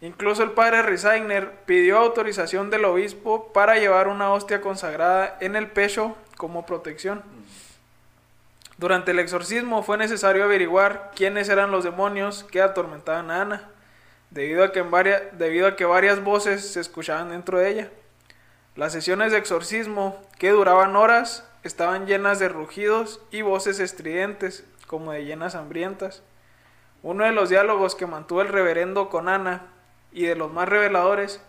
[0.00, 5.68] Incluso el padre Risaigner pidió autorización del obispo para llevar una hostia consagrada en el
[5.70, 7.22] pecho como protección.
[8.78, 13.68] Durante el exorcismo fue necesario averiguar quiénes eran los demonios que atormentaban a Ana,
[14.30, 17.88] debido a que, en varia- debido a que varias voces se escuchaban dentro de ella.
[18.74, 25.12] Las sesiones de exorcismo, que duraban horas, estaban llenas de rugidos y voces estridentes, como
[25.12, 26.22] de llenas hambrientas.
[27.02, 29.66] Uno de los diálogos que mantuvo el reverendo con Ana,
[30.12, 31.40] y de los más reveladores,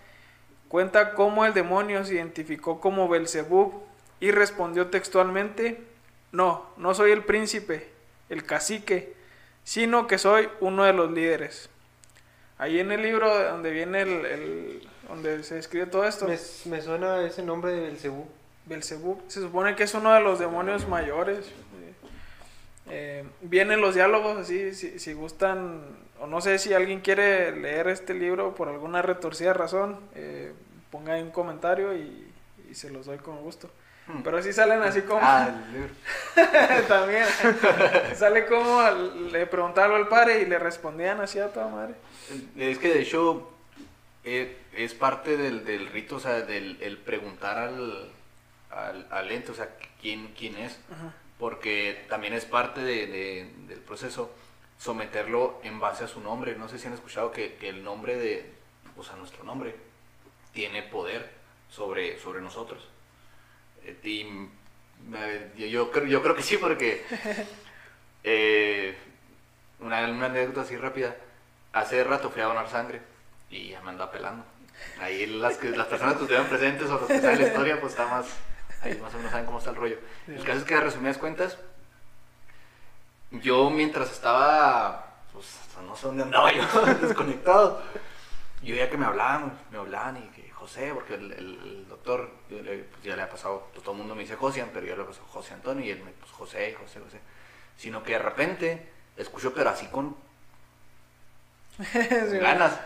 [0.70, 3.84] cuenta cómo el demonio se identificó como Belzebub
[4.20, 5.84] y respondió textualmente:
[6.32, 7.90] No, no soy el príncipe,
[8.30, 9.14] el cacique,
[9.64, 11.70] sino que soy uno de los líderes.
[12.58, 17.22] Ahí en el libro donde viene el, donde se escribe todo esto, Me, me suena
[17.26, 17.82] ese nombre de
[18.66, 19.22] Belcebú.
[19.28, 21.52] Se supone que es uno de los demonios mayores.
[22.90, 25.82] Eh, vienen los diálogos así, si, si gustan,
[26.20, 30.52] o no sé si alguien quiere leer este libro por alguna retorcida razón, eh,
[30.92, 32.28] ponga ahí un comentario y,
[32.70, 33.70] y se los doy con gusto.
[34.06, 34.22] Hmm.
[34.22, 35.22] Pero sí salen así como...
[35.24, 35.94] Ah, el libro.
[36.90, 37.24] También.
[38.16, 41.96] Sale como al- le preguntaron al padre y le respondían así a toda madre.
[42.58, 43.50] Es que de hecho
[44.26, 48.10] eh, es parte del, del rito, o sea, del el preguntar al,
[48.76, 49.70] al, al ente, o sea,
[50.02, 50.80] quién, quién es,
[51.40, 54.32] porque también es parte de- de- del proceso
[54.78, 56.56] someterlo en base a su nombre.
[56.56, 58.52] No sé si han escuchado que, que el nombre de,
[58.98, 59.76] o sea, nuestro nombre
[60.54, 61.30] tiene poder
[61.70, 62.88] sobre, sobre nosotros.
[63.84, 64.22] Eh, y
[65.16, 67.04] eh, yo, yo creo, yo creo que sí, porque
[68.24, 68.96] eh,
[69.80, 71.16] una, una anécdota así rápida.
[71.74, 73.02] Hace rato fui a donar sangre
[73.50, 74.46] y ya me andaba pelando.
[75.00, 77.94] Ahí las, que, las personas que estuvieron presentes o los que saben la historia, pues
[77.94, 78.26] está más,
[78.84, 79.98] ahí más o menos saben cómo está el rollo.
[80.28, 81.58] El caso es que a resumidas cuentas,
[83.32, 85.46] yo mientras estaba, pues
[85.86, 86.64] no sé dónde andaba yo,
[87.02, 87.82] desconectado,
[88.62, 92.84] yo veía que me hablaban, me hablaban y que José, porque el, doctor yo le-
[92.84, 95.22] pues, ya le ha pasado, todo el mundo me dice José, pero yo le pasó
[95.30, 97.20] José Antonio y él me pues José, José, José.
[97.76, 100.16] Sino que de repente escucho, pero así con
[101.84, 102.80] Sí, ganas.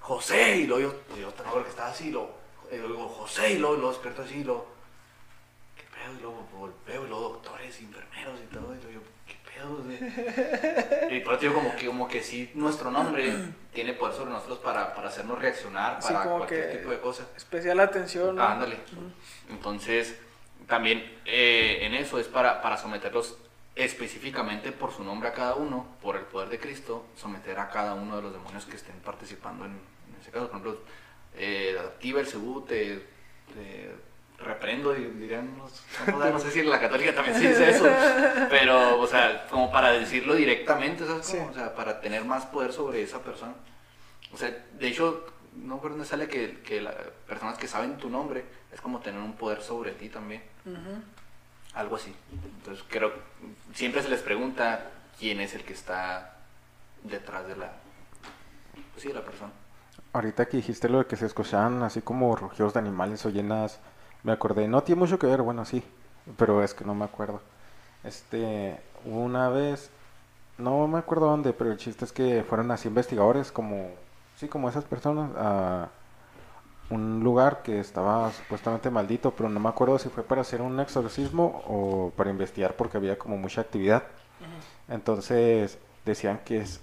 [0.00, 2.36] José, y luego yo, yo te acuerdo que estaba así, y luego
[2.70, 4.66] digo, José, y luego, luego despierto así, y luego,
[6.16, 9.76] Y luego volveo, y luego doctores, enfermeros y todo, y yo, ¿qué pedo?
[9.76, 9.98] güey?"
[11.16, 13.32] Y por eso digo, como que, como que sí, nuestro nombre
[13.72, 17.26] tiene poder sobre nosotros para, para hacernos reaccionar, Sí, para como cualquier tipo de cosas.
[17.36, 18.36] Especial atención.
[18.36, 18.42] ¿no?
[18.42, 18.78] Ah, ándale.
[19.48, 20.18] Entonces,
[20.66, 23.36] también eh, en eso es para, para someterlos
[23.76, 27.94] específicamente por su nombre a cada uno, por el poder de Cristo, someter a cada
[27.94, 30.48] uno de los demonios que estén participando en, en ese caso.
[30.48, 30.80] Por ejemplo,
[31.34, 33.06] eh, activa el Cebú, te,
[33.54, 33.94] te
[34.40, 37.86] reprendo, y dirían, los- no, no sé si la católica también se dice eso,
[38.48, 41.26] pero, o sea, como para decirlo directamente, ¿sabes?
[41.26, 41.36] Sí.
[41.38, 43.54] O sea, para tener más poder sobre esa persona.
[44.32, 44.48] O sea,
[44.78, 45.26] de hecho,
[45.56, 46.94] no recuerdo dónde sale que, que las
[47.26, 50.42] personas que saben tu nombre es como tener un poder sobre ti también.
[51.74, 52.14] Algo así.
[52.58, 53.12] Entonces, creo
[53.74, 56.36] siempre se les pregunta quién es el que está
[57.02, 57.72] detrás de la.
[58.92, 59.52] Pues sí, de la persona.
[60.12, 63.78] Ahorita que dijiste lo de que se escuchaban así como rugidos de animales o llenas,
[64.22, 65.82] me acordé, no tiene mucho que ver, bueno, sí,
[66.36, 67.40] pero es que no me acuerdo.
[68.04, 69.90] Este, una vez,
[70.58, 73.90] no me acuerdo dónde, pero el chiste es que fueron así investigadores como,
[74.36, 75.88] sí, como esas personas, a
[76.90, 80.78] un lugar que estaba supuestamente maldito, pero no me acuerdo si fue para hacer un
[80.80, 84.02] exorcismo o para investigar porque había como mucha actividad.
[84.88, 86.80] Entonces decían que es,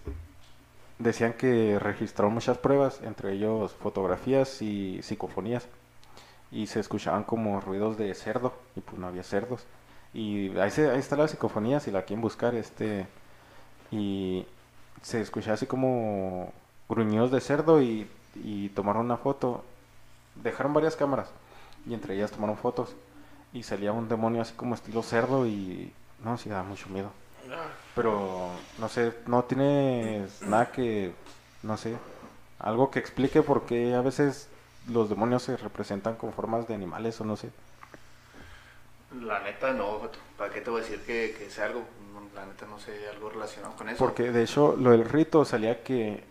[0.97, 5.67] decían que registraron muchas pruebas, entre ellos fotografías y psicofonías.
[6.51, 9.65] Y se escuchaban como ruidos de cerdo, y pues no había cerdos.
[10.13, 13.07] Y ahí, se, ahí está la psicofonía, si la quieren buscar, este...
[13.91, 14.45] Y
[15.01, 16.51] se escuchaba así como
[16.89, 19.63] gruñidos de cerdo y, y tomaron una foto.
[20.35, 21.29] Dejaron varias cámaras
[21.85, 22.95] y entre ellas tomaron fotos.
[23.53, 25.93] Y salía un demonio así como estilo cerdo y...
[26.23, 27.11] No, sí, da mucho miedo.
[27.95, 31.13] Pero no sé, no tienes nada que,
[31.63, 31.95] no sé,
[32.59, 34.49] algo que explique por qué a veces
[34.89, 37.49] los demonios se representan con formas de animales o no sé.
[39.21, 40.01] La neta, no.
[40.37, 41.81] ¿Para qué te voy a decir que, que sea algo?
[42.13, 43.97] No, La neta, no sé, algo relacionado con eso.
[43.97, 46.23] Porque de hecho lo del rito salía que,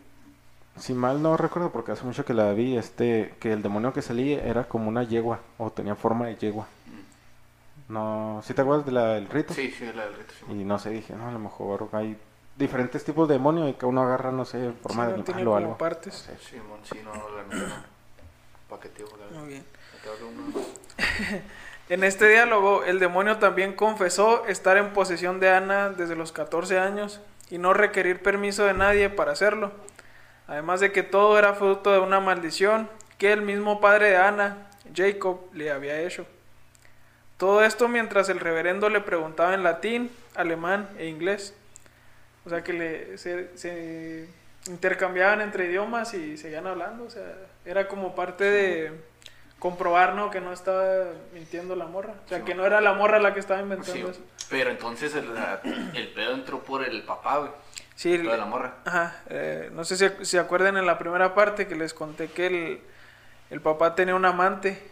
[0.76, 4.02] si mal no recuerdo porque hace mucho que la vi, este, que el demonio que
[4.02, 6.66] salía era como una yegua o tenía forma de yegua.
[7.88, 9.54] No, ¿sí te acuerdas de la del rito?
[9.54, 10.34] Sí, sí, la del rito.
[10.38, 10.44] sí.
[10.52, 12.18] Y no sé, dije, no, a lo mejor hay
[12.56, 15.48] diferentes tipos de demonio y que uno agarra, no sé, forma Sí, de no animal
[15.48, 15.78] o algo.
[15.78, 16.28] partes.
[16.28, 16.50] No sé.
[16.50, 17.95] Simón, sí, no, la neta, no.
[18.68, 19.64] Paqueteo, Muy bien.
[21.88, 26.81] En este diálogo, el demonio también confesó estar en posesión de Ana desde los 14
[26.81, 29.70] años y no requerir permiso de nadie para hacerlo.
[30.48, 34.68] Además de que todo era fruto de una maldición que el mismo padre de Ana,
[34.96, 36.26] Jacob, le había hecho.
[37.37, 41.55] Todo esto mientras el reverendo le preguntaba en latín, alemán e inglés.
[42.44, 44.29] O sea que le, se, se
[44.68, 47.05] intercambiaban entre idiomas y seguían hablando.
[47.05, 47.24] O sea,
[47.64, 48.92] era como parte de
[49.59, 50.31] comprobar, ¿no?
[50.31, 52.14] Que no estaba mintiendo la morra.
[52.24, 54.20] O sea, Sí, que no era la morra la que estaba inventando Sí, eso.
[54.50, 57.50] pero entonces el, pedo entró por el papá, güey.
[57.94, 58.74] Sí, de la morra.
[58.85, 62.29] Ajá, eh, no sé si si se acuerdan en la primera parte que les conté
[62.29, 62.81] que el,
[63.50, 64.83] el papá tenía un amante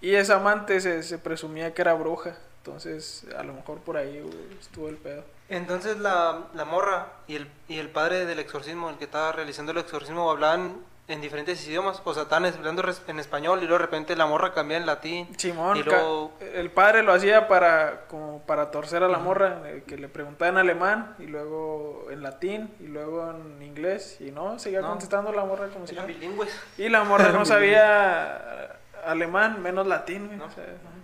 [0.00, 2.36] y esa amante se, se presumía que era bruja.
[2.58, 5.24] Entonces, a lo mejor por ahí güey, estuvo el pedo.
[5.50, 9.72] Entonces la, la morra y el, y el padre del exorcismo, el que estaba realizando
[9.72, 10.76] el exorcismo, hablaban
[11.08, 12.00] en diferentes idiomas.
[12.04, 15.28] O sea, estaban hablando en español y luego de repente la morra cambia en latín.
[15.36, 19.82] Simón, Y luego- el padre lo hacía para como para torcer a la morra, eh,
[19.88, 24.56] que le preguntaba en alemán y luego en latín y luego en inglés y no,
[24.60, 24.90] seguía No.
[24.90, 26.48] contestando la morra como si Eran bilingües.
[26.78, 30.38] Y la morra no sabía alemán, menos latín.
[30.38, 30.44] No.
[30.44, 30.99] o sea, no.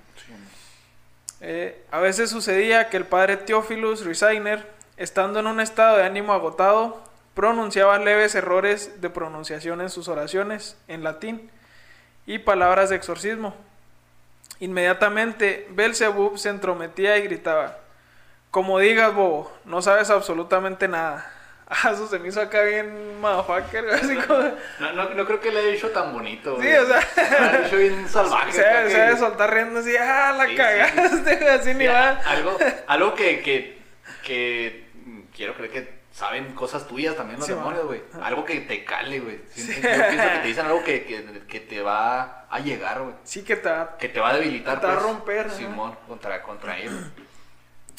[1.40, 6.32] Eh, a veces sucedía que el padre Theophilus Resigner, estando en un estado de ánimo
[6.32, 7.02] agotado,
[7.34, 11.50] pronunciaba leves errores de pronunciación en sus oraciones en latín
[12.24, 13.54] y palabras de exorcismo.
[14.58, 17.76] Inmediatamente, Belzebub se entrometía y gritaba:
[18.50, 21.30] Como digas, bobo, no sabes absolutamente nada.
[21.68, 24.38] Ah, eso se me hizo acá bien motherfucker, así como.
[24.78, 26.76] No, no, no creo que le haya dicho tan bonito, Sí, güey.
[26.76, 27.00] o sea.
[27.16, 28.52] Le ha dicho bien salvaje.
[28.52, 30.56] Se, acá se que- ha de soltar riendo así, ah, la Sí, sí.
[30.56, 32.08] cagaste, güey, así ni Ya, va.
[32.30, 33.78] algo, algo que, que,
[34.22, 34.86] que
[35.34, 38.02] quiero creer que saben cosas tuyas también los Sí, demonios, güey.
[38.22, 39.38] Algo que te cale, güey.
[39.56, 43.14] Yo pienso que te dicen algo que, que, que te va a llegar, güey.
[43.24, 45.50] Sí que te va Que te va a debilitar, Te va a pues, romper.
[45.50, 46.94] Simón, contra, contra ellos.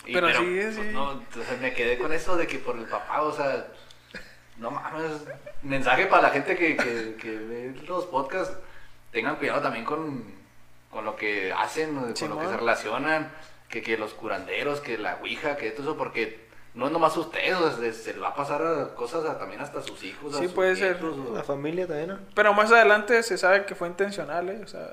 [0.07, 0.81] Y, Pero sí, pues, sí.
[0.93, 3.67] no, entonces me quedé con eso de que por el papá, o sea,
[4.57, 5.11] no mames.
[5.63, 8.55] Mensaje para la gente que, que, que ve los podcasts.
[9.11, 10.23] Tengan cuidado también con,
[10.91, 13.31] con lo que hacen, con lo que se relacionan.
[13.69, 17.53] Que, que los curanderos, que la ouija, que todo eso, porque no es nomás ustedes,
[17.57, 20.33] o sea, se, le va a pasar a cosas a- también hasta a sus hijos.
[20.33, 21.03] a Sí, sus puede ser.
[21.03, 22.19] o- La familia también, ¿no?
[22.33, 24.61] Pero más adelante se sabe que fue intencional, ¿eh?
[24.63, 24.87] O sea,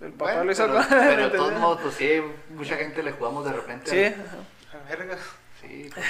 [0.00, 3.44] el papá Bueno, lo hizo pero, de todos modos, pues sí, mucha gente le jugamos
[3.44, 3.90] de repente.
[5.60, 6.06] Sí, pues,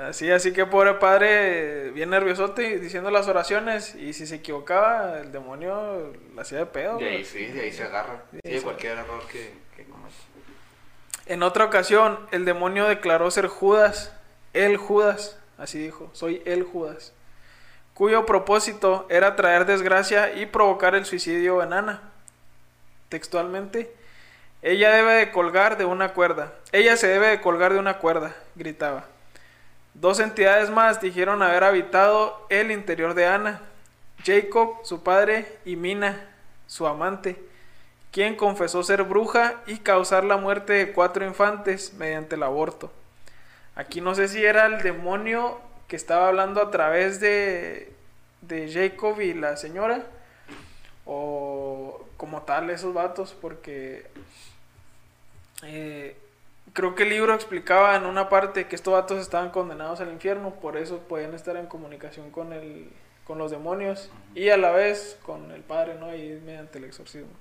[0.00, 3.94] así, así que pobre padre, bien nerviosote diciendo las oraciones.
[3.94, 6.98] Y si se equivocaba, el demonio la hacía de pedo.
[6.98, 8.24] de ahí sí, de ahí se agarra.
[8.32, 10.14] Sí, de cualquier error que, que cometas.
[11.26, 14.12] En otra ocasión, el demonio declaró ser Judas,
[14.52, 17.12] el Judas, así dijo, soy el Judas,
[17.94, 22.09] cuyo propósito era traer desgracia y provocar el suicidio en Ana.
[23.10, 23.94] Textualmente,
[24.62, 28.34] ella debe de colgar de una cuerda, ella se debe de colgar de una cuerda,
[28.54, 29.04] gritaba.
[29.92, 33.60] Dos entidades más dijeron haber habitado el interior de Ana,
[34.24, 36.26] Jacob, su padre, y Mina,
[36.66, 37.36] su amante
[38.10, 42.90] quien confesó ser bruja y causar la muerte de cuatro infantes mediante el aborto.
[43.76, 47.92] Aquí no sé si era el demonio que estaba hablando a través de,
[48.42, 50.04] de Jacob y la señora,
[51.04, 51.49] o
[52.20, 54.06] como tal esos vatos, porque
[55.62, 56.18] eh,
[56.74, 60.50] creo que el libro explicaba en una parte que estos vatos estaban condenados al infierno,
[60.50, 62.90] por eso podían estar en comunicación con, el,
[63.26, 66.14] con los demonios y a la vez con el padre, ¿no?
[66.14, 67.32] Y mediante el exorcismo.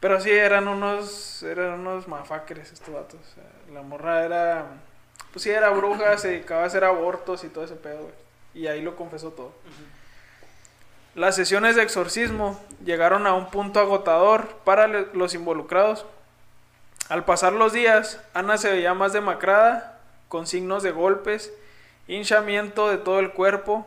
[0.00, 3.20] Pero sí, eran unos, eran unos mafacres estos vatos.
[3.72, 4.66] la morra era,
[5.32, 8.14] pues sí, era bruja, se dedicaba a hacer abortos y todo ese pedo, güey.
[8.54, 9.52] Y ahí lo confesó todo.
[11.18, 16.06] Las sesiones de exorcismo llegaron a un punto agotador para los involucrados.
[17.08, 21.52] Al pasar los días, Ana se veía más demacrada, con signos de golpes,
[22.06, 23.84] hinchamiento de todo el cuerpo,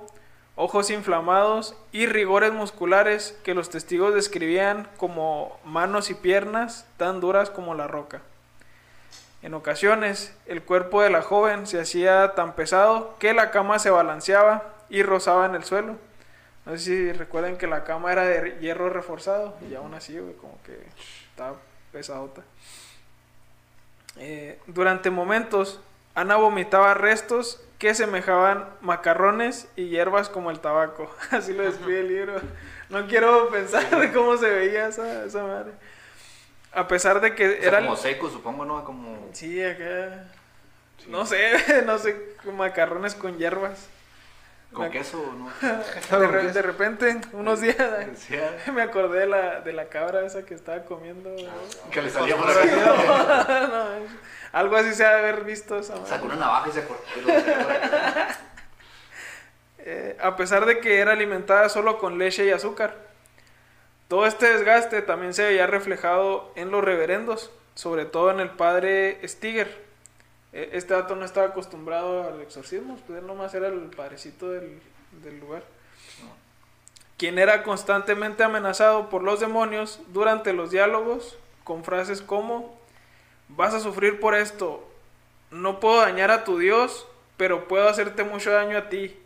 [0.58, 7.50] ojos inflamados y rigores musculares que los testigos describían como manos y piernas tan duras
[7.50, 8.20] como la roca.
[9.42, 13.90] En ocasiones, el cuerpo de la joven se hacía tan pesado que la cama se
[13.90, 16.11] balanceaba y rozaba en el suelo.
[16.66, 20.36] No sé si recuerden que la cama era de hierro reforzado y aún así, güey,
[20.36, 20.78] como que
[21.30, 21.56] estaba
[21.92, 22.44] pesadota.
[24.18, 25.80] Eh, durante momentos,
[26.14, 31.10] Ana vomitaba restos que semejaban macarrones y hierbas como el tabaco.
[31.32, 32.42] Así lo describe el libro.
[32.90, 35.72] No quiero pensar de cómo se veía esa, esa madre.
[36.74, 37.82] A pesar de que Era era...
[37.82, 38.84] como seco, supongo, ¿no?
[38.84, 39.30] Como...
[39.34, 40.26] Sí, acá...
[41.00, 41.10] sí.
[41.10, 43.88] No sé, no sé, macarrones con hierbas.
[44.74, 45.52] Con queso, ¿no?
[46.20, 50.46] De, re- de repente, unos días, Decía me acordé de la, de la cabra esa
[50.46, 51.30] que estaba comiendo.
[51.92, 52.48] que le salía por.
[52.48, 53.86] No,
[54.54, 56.06] algo así se ha de haber visto esa.
[56.06, 57.04] Sacó una navaja y se cortó.
[59.80, 62.96] Eh, a pesar de que era alimentada solo con leche y azúcar.
[64.08, 69.20] Todo este desgaste también se veía reflejado en los reverendos, sobre todo en el padre
[69.28, 69.84] Stiger.
[70.54, 74.82] Eh, Este dato no estaba acostumbrado al exorcismo, pues él nomás era el padrecito del,
[75.24, 75.64] del lugar.
[77.18, 82.78] Quien era constantemente amenazado por los demonios durante los diálogos con frases como,
[83.48, 84.84] vas a sufrir por esto,
[85.52, 89.18] no puedo dañar a tu Dios, pero puedo hacerte mucho daño a ti.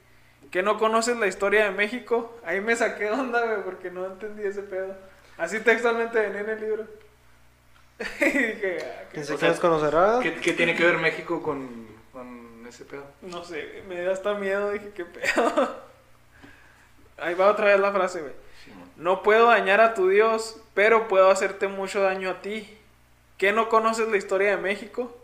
[0.52, 2.34] ¿Que no conoces la historia de México?
[2.46, 4.96] Ahí me saqué onda, güey, porque no entendí ese pedo.
[5.38, 6.86] Así textualmente venía en el libro.
[8.00, 9.22] Y dije, ah, ¿qué-.
[10.22, 13.06] ¿Qué, qué tiene que ver México con, con ese pedo?
[13.22, 15.84] no sé, me da hasta miedo, dije, ¿qué pedo?
[17.18, 18.34] Ahí va otra vez la frase, güey.
[18.98, 22.78] No puedo dañar a tu Dios, pero puedo hacerte mucho daño a ti.
[23.38, 25.16] ¿Que no conoces la historia de México?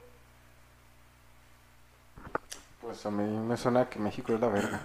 [2.82, 4.82] Pues a mí me suena que México es la verga.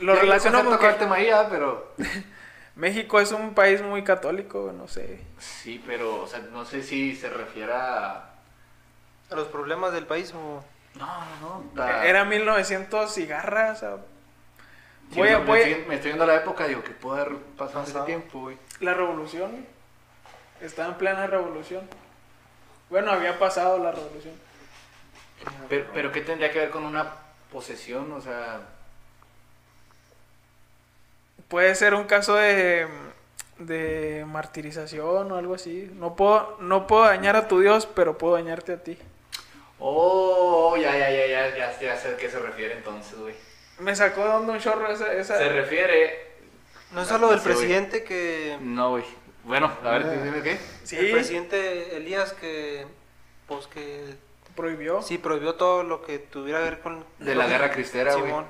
[0.00, 1.92] Lo relaciono con el tema ahí, ah, pero...
[2.76, 5.20] México es un país muy católico, no sé.
[5.38, 8.30] Sí, pero, o sea, no sé si se refiere a...
[9.30, 10.64] ¿A los problemas del país o...?
[10.96, 11.06] No,
[11.40, 11.70] no, no.
[11.74, 13.96] la- Era 1900 cigarras, o sea,
[15.10, 17.36] Sí, voy a- me, voy estoy, me estoy viendo la época, digo, que pudo haber
[17.56, 18.58] pasado ese tiempo, güey.
[18.80, 19.66] la revolución.
[20.60, 21.88] Estaba en plena revolución.
[22.90, 24.34] Bueno, había pasado la revolución.
[25.68, 27.12] Pero, pero ¿qué tendría que ver con una
[27.52, 28.10] posesión?
[28.12, 28.60] O sea,
[31.54, 32.88] Puede ser un caso de,
[33.60, 35.88] de martirización o algo así.
[35.94, 38.98] No puedo, no puedo dañar a tu Dios, pero puedo dañarte a ti.
[39.78, 43.36] oh, ya, ya, ya, ya, ya, ya sé a qué se refiere entonces, güey.
[43.78, 45.12] Me sacó de onda un chorro esa...
[45.12, 45.38] esa...
[45.38, 46.32] Se refiere...
[46.90, 47.56] ¿No es solo del Sí, güey.
[47.56, 48.58] presidente que...
[48.60, 49.04] No, güey.
[49.44, 50.58] Bueno, a ver, dime qué.
[50.82, 52.84] Sí, El presidente Elías que...
[53.46, 54.16] Pues que...
[54.56, 55.02] prohibió.
[55.02, 57.04] Sí, prohibió todo lo que tuviera que ver con...
[57.20, 58.24] De la guerra cristera, güey.
[58.26, 58.46] Simón.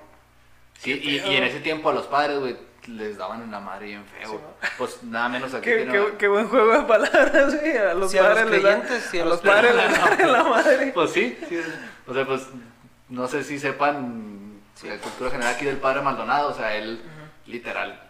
[0.78, 3.86] Sí, y, y en ese tiempo a los padres, güey, les daban en la madre
[3.86, 4.30] bien feo.
[4.30, 7.76] Sí, pues nada menos aquí Qué, tiene- qué- qué buen juego de palabras, güey.
[7.78, 10.44] A los Sí, padres les dan- sí, a los los padres les dan en la
[10.44, 10.92] madre.
[10.92, 11.60] Pues sí, sí.
[12.06, 12.46] O sea, pues
[13.08, 17.00] no sé si sepan la cultura general aquí del padre Maldonado, o sea, él
[17.46, 18.00] literal.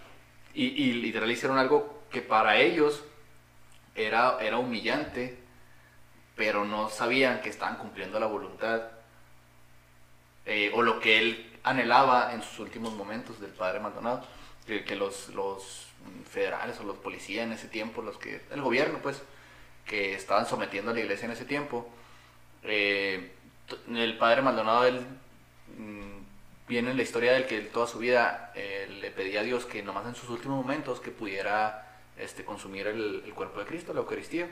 [0.54, 3.04] Y, y literal hicieron algo que para ellos
[3.94, 5.38] era, era humillante,
[6.36, 8.82] pero no sabían que estaban cumpliendo la voluntad
[10.46, 14.22] eh, o lo que él anhelaba en sus últimos momentos del padre Maldonado.
[14.66, 15.88] Que, que los, los
[16.30, 19.22] federales o los policías en ese tiempo, los que el gobierno, pues,
[19.84, 21.88] que estaban sometiendo a la iglesia en ese tiempo,
[22.62, 23.32] eh,
[23.88, 25.00] el padre Maldonado, él
[25.78, 29.42] mm, viene en la historia del que él toda su vida eh, le pedía a
[29.42, 33.66] Dios que nomás en sus últimos momentos que pudiera este, consumir el, el cuerpo de
[33.66, 34.48] Cristo, la Eucaristía.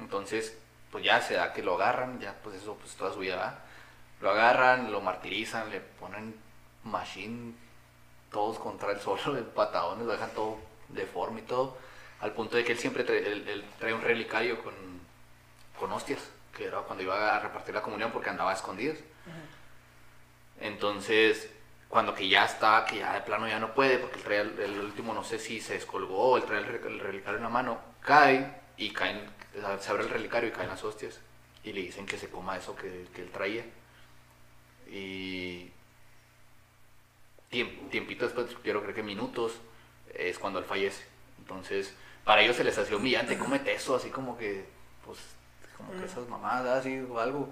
[0.00, 0.58] Entonces,
[0.90, 3.58] pues ya se da que lo agarran, ya pues eso pues toda su vida va.
[4.20, 6.34] Lo agarran, lo martirizan, le ponen
[6.84, 7.52] machine
[8.36, 10.58] todos contra el suelo patadones, lo dejan todo
[10.90, 11.76] deforme y todo,
[12.20, 14.74] al punto de que él siempre trae, él- él trae un relicario con,
[15.78, 16.20] con hostias,
[16.54, 18.98] que era cuando iba a repartir la comunión porque andaba a escondidas.
[20.60, 21.50] Entonces,
[21.88, 24.58] cuando que ya está, que ya de plano ya no puede, porque él trae el,
[24.58, 27.48] el último, no sé si se descolgó o él trae el, el relicario en la
[27.48, 29.20] mano, cae y caen,
[29.80, 31.20] se abre el relicario y caen las hostias.
[31.64, 33.64] Y le dicen que se coma eso que, que él traía.
[34.90, 35.70] Y
[37.50, 39.54] tiempito después, quiero creer que minutos,
[40.14, 41.04] es cuando él fallece.
[41.38, 44.64] Entonces, para ellos se les hacía humillante, cómete eso, así como que,
[45.04, 45.18] pues,
[45.76, 47.48] como que esas mamadas, así o algo.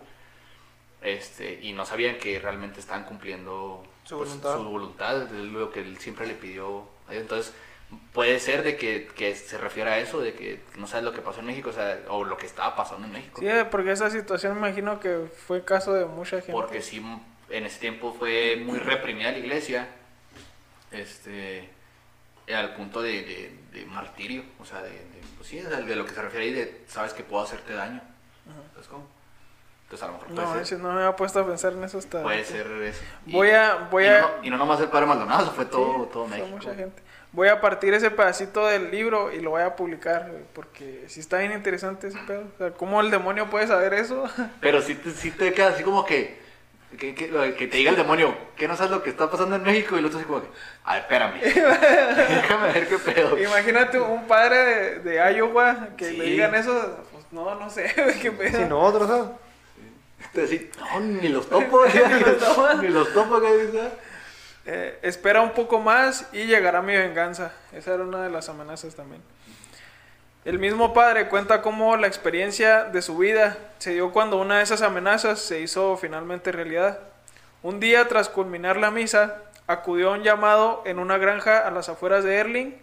[1.02, 4.56] Este, y no sabían que realmente estaban cumpliendo Su pues, voluntad.
[4.56, 6.88] su voluntad, lo que él siempre le pidió.
[7.10, 7.52] Entonces,
[8.12, 11.20] puede ser de que, que se refiere a eso, de que no sabes lo que
[11.20, 13.40] pasó en México, o, sea, o lo que estaba pasando en México.
[13.40, 16.52] Sí, porque esa situación me imagino que fue caso de mucha gente.
[16.52, 17.02] Porque sí,
[17.56, 19.86] en ese tiempo fue muy reprimida la iglesia,
[20.90, 21.68] este,
[22.54, 26.12] al punto de, de- de martirio, o sea, de, de- pues sí, de, lo que
[26.14, 28.00] se refiere ahí, de sabes que puedo hacerte daño.
[28.72, 29.06] ¿Sabes cómo?
[29.84, 31.98] Entonces a lo mejor puede No, ser, no me había puesto a pensar en eso
[31.98, 32.22] hasta...
[32.22, 33.02] puede ser eso.
[33.26, 36.04] Y- Voy a- voy y a- No, y no nomás el padre Maldonado, fue todo,
[36.04, 36.46] Sí, todo México.
[36.48, 37.02] mucha gente.
[37.32, 41.38] Voy a partir ese pedacito del libro y lo voy a publicar, porque sí está
[41.38, 42.44] bien interesante ese pedo.
[42.54, 44.24] O sea, ¿cómo el demonio puede saber eso?
[44.60, 46.40] Pero sí te, sí te queda así como que,
[46.96, 49.62] que, que, que te diga el demonio, que no sabes lo que está pasando en
[49.62, 50.48] México, y el otro así como que,
[50.84, 53.38] a ver, espérame, déjame ver qué pedo.
[53.38, 57.92] Imagínate un padre de, de Iowa que le digan eso, pues no, no sé,
[58.22, 58.58] qué pedo.
[58.58, 59.28] Si nosotros, ¿sabes?
[60.26, 63.90] Entonces, sí, no, ni los topo, ni los topo, ni los topo, que dice.
[64.66, 67.52] Eh, espera un poco más y llegará mi venganza.
[67.72, 69.22] Esa era una de las amenazas también.
[70.44, 74.64] El mismo padre cuenta cómo la experiencia de su vida se dio cuando una de
[74.64, 76.98] esas amenazas se hizo finalmente realidad.
[77.62, 79.36] Un día tras culminar la misa,
[79.66, 82.74] acudió a un llamado en una granja a las afueras de Erling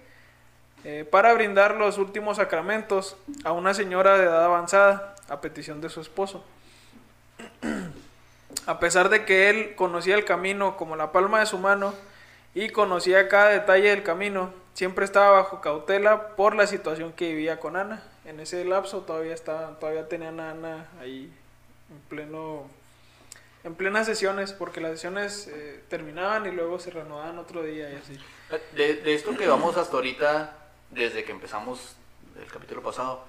[0.85, 5.89] eh, para brindar los últimos sacramentos a una señora de edad avanzada a petición de
[5.89, 6.43] su esposo.
[8.67, 11.93] A pesar de que él conocía el camino como la palma de su mano
[12.53, 17.59] y conocía cada detalle del camino, siempre estaba bajo cautela por la situación que vivía
[17.59, 18.03] con Ana.
[18.25, 21.31] En ese lapso todavía estaba, todavía tenían a Ana ahí
[21.89, 22.67] en pleno
[23.63, 27.95] en plenas sesiones, porque las sesiones eh, terminaban y luego se reanudaban otro día y
[27.95, 28.17] así.
[28.75, 30.55] De, de esto que vamos hasta ahorita,
[30.89, 31.95] desde que empezamos
[32.41, 33.23] el capítulo pasado,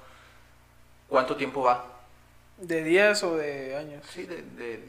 [1.09, 1.85] ¿cuánto tiempo va?
[2.57, 4.07] ¿De días o de años?
[4.11, 4.89] Sí, de, de-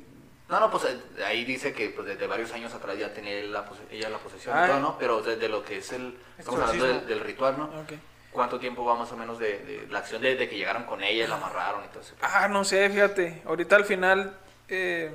[0.49, 3.65] No, no, pues eh, ahí dice que pues, desde varios años atrás ya tenía la
[3.65, 4.65] pose- ella la posesión Ah.
[4.65, 4.97] y todo, ¿no?
[4.97, 6.17] Pero desde lo que es el...
[6.37, 7.65] Estamos hablando del, ritual, ¿no?
[7.81, 7.93] Ok.
[8.31, 11.27] ¿Cuánto tiempo va más o menos de, de la acción desde que llegaron con ella,
[11.27, 12.15] la amarraron y todo eso?
[12.21, 13.41] Ah, no sé, fíjate.
[13.45, 14.35] Ahorita al final
[14.69, 15.13] eh,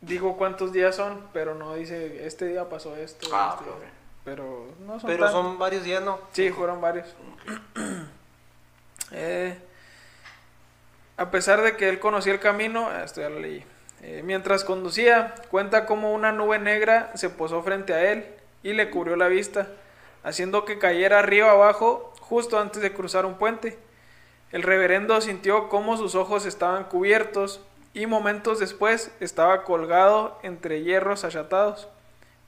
[0.00, 3.28] digo cuántos días son, pero no dice este día pasó esto.
[3.32, 3.70] Ah, este.
[4.24, 6.20] Pero no son Pero son varios días, ¿no?
[6.32, 7.06] Sí, fueron varios.
[9.12, 9.58] Eh,
[11.20, 13.62] a pesar de que él conocía el camino, esto ya lo leí.
[14.24, 18.24] Mientras conducía, cuenta cómo una nube negra se posó frente a él
[18.62, 19.68] y le cubrió la vista,
[20.24, 23.78] haciendo que cayera río abajo justo antes de cruzar un puente.
[24.50, 27.60] El reverendo sintió cómo sus ojos estaban cubiertos
[27.92, 31.86] y momentos después estaba colgado entre hierros achatados,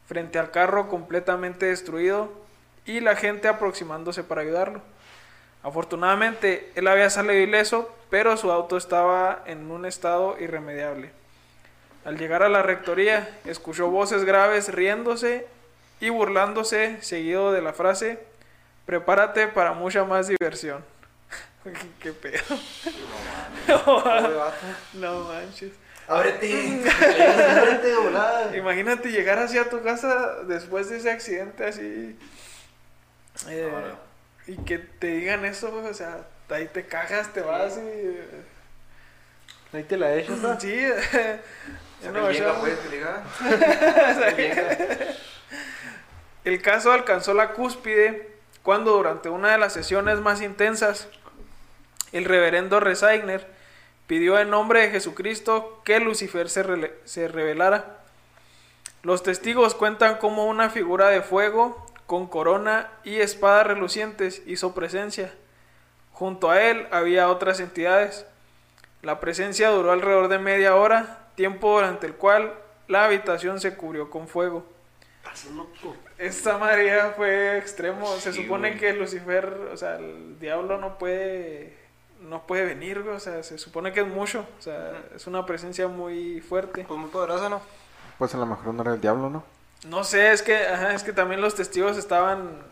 [0.06, 2.32] frente al carro completamente destruido
[2.86, 4.80] y la gente aproximándose para ayudarlo.
[5.62, 11.10] Afortunadamente, él había salido ileso, pero su auto estaba en un estado irremediable.
[12.04, 15.46] Al llegar a la rectoría, escuchó voces graves riéndose
[16.00, 18.18] y burlándose, seguido de la frase,
[18.86, 20.84] prepárate para mucha más diversión.
[22.00, 22.42] ¿Qué pedo?
[24.94, 25.72] No manches.
[26.08, 26.82] Ábrete.
[26.90, 28.56] Ábrete de volada.
[28.56, 32.18] Imagínate llegar así a tu casa después de ese accidente así.
[33.48, 33.96] eh, Ahora.
[34.46, 38.18] Y que te digan eso, o sea, ahí te cagas, te vas y...
[39.76, 40.60] Ahí te la echas, ¿no?
[40.60, 41.40] Sí, eh,
[42.12, 42.42] no, el
[46.44, 48.32] pues, caso alcanzó la cúspide
[48.62, 51.08] cuando durante una de las sesiones más intensas,
[52.12, 53.46] el reverendo Resigner
[54.06, 57.98] pidió en nombre de Jesucristo que Lucifer se, se revelara.
[59.02, 65.32] Los testigos cuentan cómo una figura de fuego con corona y espada relucientes hizo presencia.
[66.12, 68.26] Junto a él había otras entidades.
[69.00, 72.52] La presencia duró alrededor de media hora, tiempo durante el cual
[72.86, 74.66] la habitación se cubrió con fuego.
[75.56, 75.96] Loco.
[76.18, 78.06] Esta María fue extremo.
[78.16, 78.78] Se Sí, supone güey.
[78.78, 81.78] que Lucifer, o sea, el diablo no puede,
[82.20, 83.16] no puede venir, güey.
[83.16, 84.46] O sea, se supone que es mucho.
[84.58, 86.84] O sea, es una presencia muy fuerte.
[86.84, 87.62] Pues muy poderosa, ¿no?
[88.18, 89.44] Pues a lo mejor no era el diablo, ¿no?
[89.84, 92.62] No sé, es que, ajá, es que también los testigos estaban.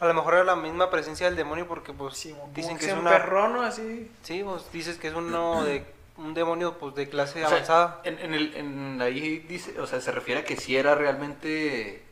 [0.00, 2.92] A lo mejor era la misma presencia del demonio porque pues Sí, dicen que es
[2.92, 3.16] una...
[3.16, 3.62] emperró, ¿no?
[3.62, 4.10] Así.
[4.22, 5.84] Sí, pues dices que es uno de
[6.16, 8.00] un demonio pues de clase O sea, avanzada.
[8.04, 12.04] en, en el, en ahí dice, o sea, se refiere a que si era realmente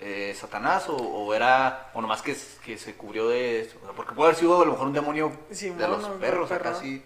[0.00, 2.34] eh, Satanás o, o era, o nomás que,
[2.64, 3.78] que se cubrió de eso.
[3.82, 6.48] O sea, porque puede haber sido a lo mejor un demonio de los un perros,
[6.48, 6.70] perro.
[6.70, 7.02] acá sí.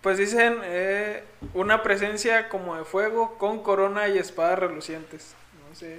[0.00, 1.24] Pues dicen eh,
[1.54, 5.34] una presencia como de fuego con corona y espadas relucientes.
[5.76, 5.98] No sé.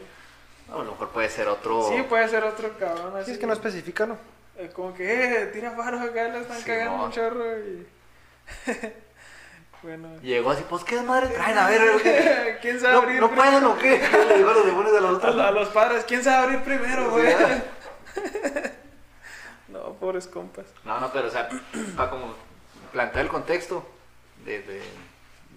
[0.73, 1.87] A lo mejor puede ser otro.
[1.89, 3.25] Sí, puede ser otro cabrón así.
[3.27, 4.17] Sí, es que no especifica, ¿no?
[4.57, 7.03] Eh, como que, eh, tira paro acá, le están Sí, cagando no.
[7.05, 7.87] un chorro y...
[9.83, 10.19] bueno.
[10.21, 12.57] Llegó así, pues qué madre traen, a ver.
[12.61, 13.49] ¿Quién sabe ¿No, abrir ¿no primero?
[13.51, 13.99] pueden o qué?
[14.29, 15.39] Le digo a los demonios de los A, otros.
[15.45, 17.33] a los padres, ¿quién sabe abrir primero, güey?
[19.69, 20.65] no, pobres compas.
[20.83, 21.49] No, no, pero o sea,
[21.95, 22.33] para como
[22.91, 23.85] plantear el contexto
[24.43, 24.81] de, de-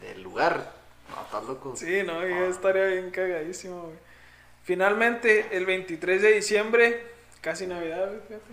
[0.06, 0.72] del lugar.
[1.08, 1.74] No, estás loco.
[1.74, 4.09] Sí, no, yo estaría bien cagadísimo, güey.
[4.70, 7.02] Finalmente, el 23 de diciembre,
[7.40, 8.52] casi Navidad, fíjate.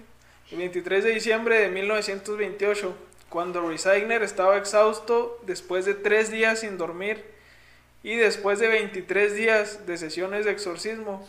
[0.49, 2.95] El 23 de diciembre de 1928,
[3.29, 7.23] cuando Resigner estaba exhausto después de tres días sin dormir
[8.01, 11.23] y después de 23 días de sesiones de exorcismo,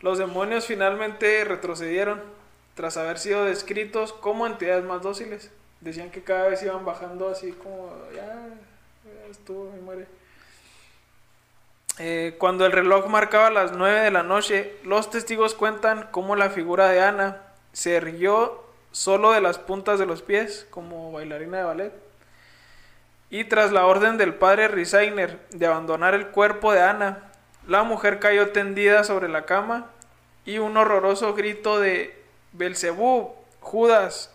[0.00, 2.22] los demonios finalmente retrocedieron
[2.74, 5.50] tras haber sido descritos como entidades más dóciles.
[5.82, 8.48] Decían que cada vez iban bajando así como, ya,
[9.04, 10.06] ya estuvo, me muere.
[11.98, 16.50] Eh, cuando el reloj marcaba las 9 de la noche, los testigos cuentan cómo la
[16.50, 17.42] figura de Ana
[17.72, 21.92] se erguió solo de las puntas de los pies, como bailarina de ballet.
[23.30, 27.30] Y tras la orden del padre Risainer de abandonar el cuerpo de Ana,
[27.66, 29.90] la mujer cayó tendida sobre la cama
[30.44, 32.22] y un horroroso grito de
[32.52, 34.32] Belcebú, Judas,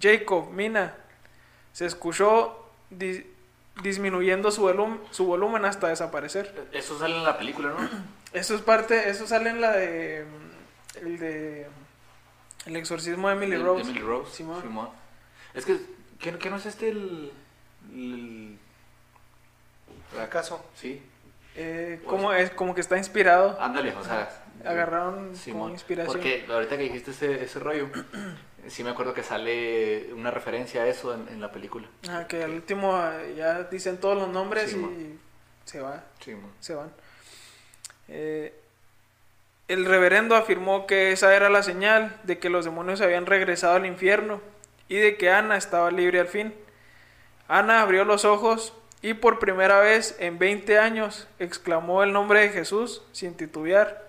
[0.00, 0.94] Jacob, Mina,
[1.72, 2.68] se escuchó
[3.82, 6.68] disminuyendo su, volum- su volumen hasta desaparecer.
[6.72, 7.88] Eso sale en la película, ¿no?
[8.32, 11.66] Eso es parte, eso sale en la de mm, el de
[12.66, 13.82] el exorcismo de Emily De- Rose.
[13.82, 14.34] Emily Rose.
[14.34, 14.60] Simón.
[14.60, 14.88] Simón.
[15.54, 15.78] Es que,
[16.18, 17.32] ¿qué, qué no es este el.
[17.92, 18.58] el-
[20.20, 20.64] ¿Acaso?
[20.74, 21.00] Sí.
[21.56, 23.56] Eh, como es como que está inspirado.
[23.60, 24.28] Ándale, o sea.
[24.64, 26.12] Agarraron como inspiración.
[26.16, 27.88] Porque ahorita que dijiste ese, ese rollo,
[28.68, 31.88] sí me acuerdo que sale una referencia a eso en, en la película.
[32.08, 35.18] Ah, que al último ah, ya dicen todos los nombres Sí, y
[35.64, 36.50] se va, Simón.
[36.60, 36.92] se van.
[38.08, 38.54] Eh,
[39.68, 43.86] el reverendo afirmó que esa era la señal de que los demonios habían regresado al
[43.86, 44.40] infierno
[44.88, 46.54] y de que Ana estaba libre al fin.
[47.48, 52.50] Ana abrió los ojos y por primera vez en 20 años exclamó el nombre de
[52.50, 54.04] Jesús sin titubear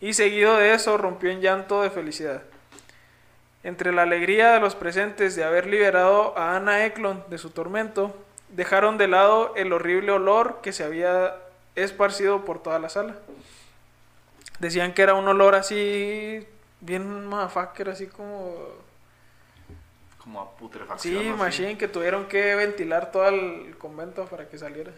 [0.00, 2.42] y seguido de eso rompió en llanto de felicidad.
[3.64, 8.14] Entre la alegría de los presentes de haber liberado a Ana Eklund de su tormento,
[8.50, 11.34] dejaron de lado el horrible olor que se había
[11.74, 13.16] esparcido por toda la sala.
[14.58, 16.46] Decían que era un olor así,
[16.80, 18.54] bien motherfucker, así como...
[20.18, 21.22] Como a putrefacción.
[21.22, 21.36] Sí, ¿no?
[21.36, 24.92] machine, que tuvieron que ventilar todo el convento para que saliera.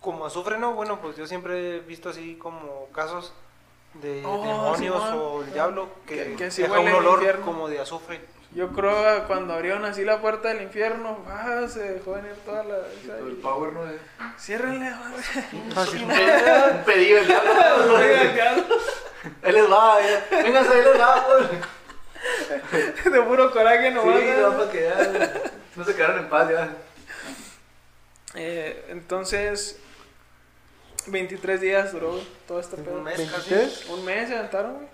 [0.00, 0.74] Como azufre, ¿no?
[0.74, 3.32] Bueno, pues yo siempre he visto así como casos
[3.94, 7.18] de Oh, demonios o el diablo que, Que- que sí deja huele un el olor
[7.18, 7.44] infierno.
[7.46, 8.20] como de azufre.
[8.52, 12.64] Yo creo que cuando abrieron así la puerta del infierno, ah, se dejó venir toda
[12.64, 12.76] la...
[13.18, 13.84] El power, ¿no?
[13.84, 13.98] De-
[14.38, 15.22] Ciérrenle, madre.
[16.78, 18.64] Un pedido, el diablo.
[19.42, 20.42] Él les va, ya.
[20.42, 21.26] Vénganse, ahí les va.
[21.26, 23.04] pues.
[23.12, 24.08] De puro coraje no Sí,
[24.40, 25.32] no, para que ya.
[25.76, 26.68] No se quedaron en paz ya.
[28.34, 29.78] Eh, entonces,
[31.10, 32.98] 23 días duró todo este pedo.
[32.98, 33.54] Un mes casi.
[33.54, 33.88] ¿23?
[33.90, 34.88] Un mes se aventaron, güey.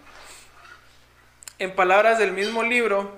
[1.58, 3.12] En palabras del mismo libro,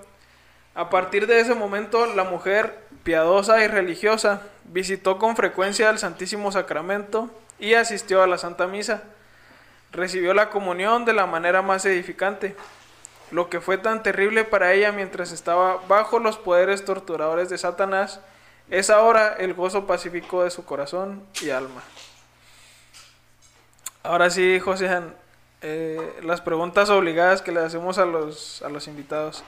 [0.74, 6.52] a partir de ese momento la mujer piadosa y religiosa visitó con frecuencia el Santísimo
[6.52, 9.04] Sacramento y asistió a la Santa Misa.
[9.90, 12.54] Recibió la comunión de la manera más edificante.
[13.30, 18.20] Lo que fue tan terrible para ella mientras estaba bajo los poderes torturadores de Satanás
[18.68, 21.82] es ahora el gozo pacífico de su corazón y alma.
[24.06, 24.88] Ahora sí, José,
[25.62, 29.42] eh, las preguntas obligadas que le hacemos a los, a los invitados.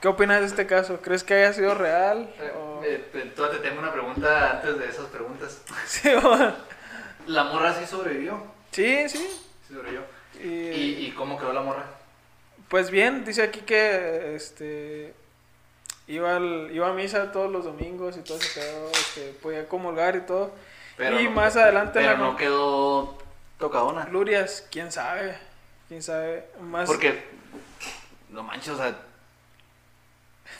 [0.00, 1.00] ¿Qué opinas de este caso?
[1.02, 2.32] ¿Crees que haya sido real?
[2.56, 5.62] o- Eh, eh, te tengo una pregunta antes de esas preguntas.
[5.86, 6.52] Sí, o-
[7.26, 8.42] ¿La morra sí sobrevivió?
[8.70, 9.18] sí, sí.
[9.68, 10.02] Sí sobrevivió.
[10.42, 11.84] Y, ¿Y, y cómo quedó la morra?
[12.68, 15.12] Pues bien, dice aquí que este
[16.06, 20.16] iba, al- iba a misa todos los domingos y todo ese pedo, este, podía comulgar
[20.16, 20.52] y todo.
[20.98, 23.18] y no- más adelante Pero la no quedó
[23.60, 24.06] tocadona.
[24.06, 25.36] Glurias, quién sabe,
[25.88, 26.46] quién sabe.
[26.60, 27.22] Más Porque,
[28.30, 28.96] no manches, o sea,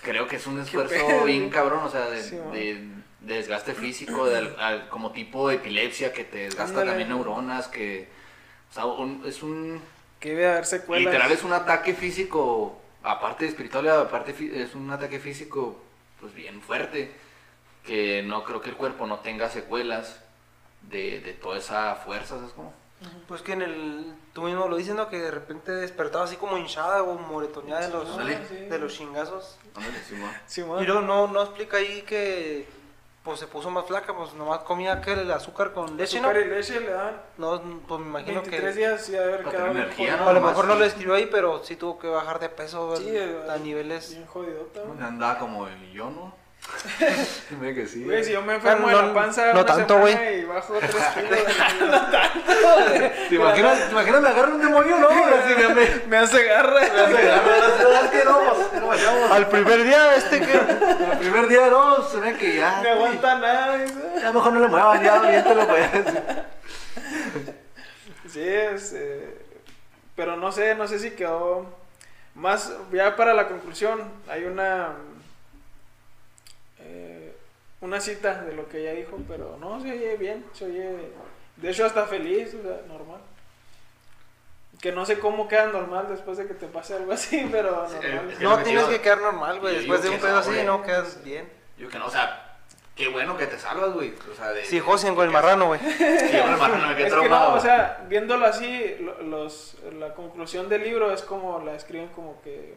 [0.03, 2.53] creo que es un esfuerzo bien cabrón, o sea, de, Sí, man.
[2.53, 6.91] de- de desgaste físico, de al- al- como tipo de epilepsia que te desgasta Ándale.
[6.91, 8.09] también neuronas, que,
[8.71, 9.81] o sea, un- es un,
[10.21, 11.05] que debe haber secuelas.
[11.13, 15.83] literal es un ataque físico, aparte de espiritual, aparte es un ataque físico,
[16.21, 17.13] pues bien fuerte,
[17.85, 20.21] que no creo que el cuerpo no tenga secuelas
[20.83, 22.73] de, de toda esa fuerza, ¿sabes cómo?
[23.27, 24.15] Pues que en el.
[24.33, 25.09] Tú mismo lo dices, ¿no?
[25.09, 29.59] Que de repente despertaba así como hinchada o moretoneada de los, de los chingazos.
[30.47, 30.83] Simón.
[30.83, 32.69] Y luego no, no explica ahí que.
[33.23, 36.29] Pues se puso más flaca, pues nomás comía aquel azúcar con leche, ¿no?
[36.29, 38.79] Azúcar y leche le dan No, pues me imagino 23 que.
[38.81, 40.27] días y quedado tener bien energía.
[40.27, 40.79] A lo mejor no sí.
[40.79, 44.11] lo escribió ahí, pero sí tuvo que bajar de peso Sí, a eh, niveles.
[44.15, 44.81] Bien jodidota.
[45.03, 46.40] Andaba como yo, ¿no?
[47.51, 48.05] Dime que sí.
[48.05, 50.41] Güey, si yo me enfermo No, de no, la panza no una tanto, güey.
[50.41, 52.01] y bajo 3 kilos.
[53.29, 55.09] ¿Te imaginas, ¿Te imaginas me agarra un demonio, no?
[55.09, 56.81] Así me me me hace garra.
[56.81, 59.31] hace agarrar, es que no, pues, no vayamos.
[59.31, 60.53] Al primer día, este que.
[60.53, 62.81] El primer día no, se ve que ya.
[62.83, 63.77] No aguanta nada.
[63.79, 63.95] dice.
[64.21, 65.91] Ya mejor no le muevan, ya, aviéntalo, pues.
[68.29, 69.39] Sí, es, eh,
[70.15, 71.67] pero no sé, no sé si quedó
[72.35, 74.91] más, ya para la conclusión, hay una
[76.91, 77.37] eh,
[77.81, 81.11] una cita de lo que ella dijo, pero no, se oye bien, se oye,
[81.57, 83.21] de hecho hasta feliz, o sea, normal.
[84.81, 87.95] Que no sé cómo queda normal después de que te pase algo así, pero Sí,
[88.03, 88.31] normal.
[88.31, 89.77] es que No tienes digo- que quedar normal, güey.
[89.77, 91.49] Después de un pedo no, así, no quedas bien.
[91.79, 92.57] Yo que no, o sea,
[92.97, 94.15] qué bueno que te salvas, güey.
[94.31, 94.65] O sea, de.
[94.65, 95.81] Sí, José con el marrano, güey.
[95.99, 97.55] Sí, yo con el marrano me quedé Es que no, traumado.
[97.55, 102.41] o sea, viéndolo así, lo- los, la conclusión del libro es como la escriben como
[102.43, 102.75] que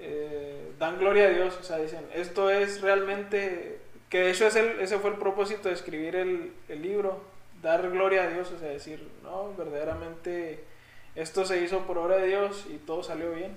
[0.00, 3.78] eh, dan gloria a Dios, o sea, dicen, esto es realmente,
[4.08, 7.22] que de hecho es el- ese fue el propósito de escribir el, el libro,
[7.62, 10.64] dar gloria a Dios, o sea, decir, no, verdaderamente
[11.16, 13.56] esto se hizo por obra de Dios y todo salió bien.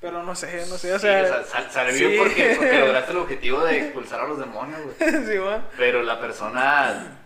[0.00, 3.18] Pero no sé, no sé, o Sí, sea, sal- salió bien porque, porque lograste el
[3.18, 5.10] objetivo de expulsar a los demonios, güey.
[5.26, 5.32] sí.
[5.76, 7.18] Pero la persona,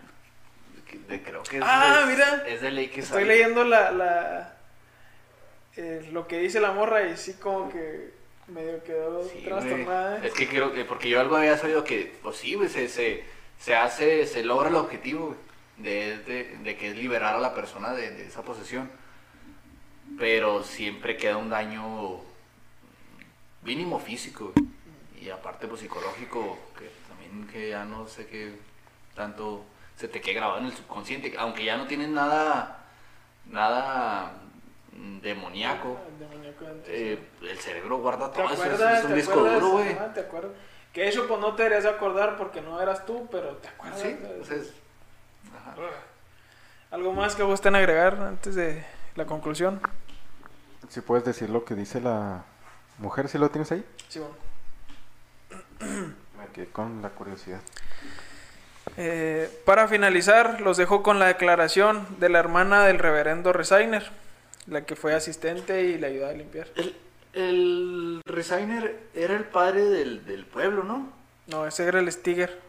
[1.07, 2.43] de- creo que es, Ah, es- mira.
[2.47, 3.27] es de ley que Estoy sale.
[3.27, 4.52] leyendo la, la
[5.77, 8.11] eh, lo que dice la morra y sí como que
[8.47, 10.11] medio quedó Sí, trastornada.
[10.17, 10.23] güey.
[10.23, 10.27] ¿eh?
[10.27, 13.23] Es que creo que, porque yo algo había sabido que, pues sí, güey, se, se,
[13.59, 15.35] se hace, se logra el objetivo,
[15.77, 18.89] de, de, de que es liberar a la persona de, de esa posesión.
[20.19, 22.19] Pero siempre queda un daño
[23.63, 24.67] mínimo físico, güey.
[25.21, 28.53] Y aparte, pues psicológico, que también que ya no sé qué
[29.15, 29.63] tanto
[29.95, 32.85] se te quede grabado en el subconsciente, aunque ya no tienes nada,
[33.45, 34.42] nada
[35.21, 35.97] demoníaco.
[36.07, 39.59] El demoníaco eh, el cerebro guarda ¿Te todo eso, es un ¿Te disco acuerdas?
[39.61, 39.93] duro, güey.
[39.93, 40.51] Ajá, ¿te acuerdas?
[40.91, 43.99] Que eso pues no te deberías de acordar porque no eras tú, pero te acuerdas.
[43.99, 44.73] Sí, pues es-
[45.55, 45.75] ajá.
[46.91, 48.85] ¿Algo más que gusten agregar antes de
[49.15, 49.81] la conclusión?
[50.89, 52.43] Si puedes decir lo que dice la
[52.99, 53.83] mujer, si lo tienes ahí.
[54.09, 54.35] Sí, bueno.
[56.37, 57.59] Me quedé con la curiosidad.
[58.97, 64.11] Eh, para finalizar, los dejo con la declaración de la hermana del reverendo Resigner,
[64.67, 66.67] la que fue asistente y le ayudó a limpiar.
[66.75, 66.95] El,
[67.33, 71.11] el Resigner era el padre del, del pueblo, ¿no?
[71.47, 72.59] No, ese era el Stiger.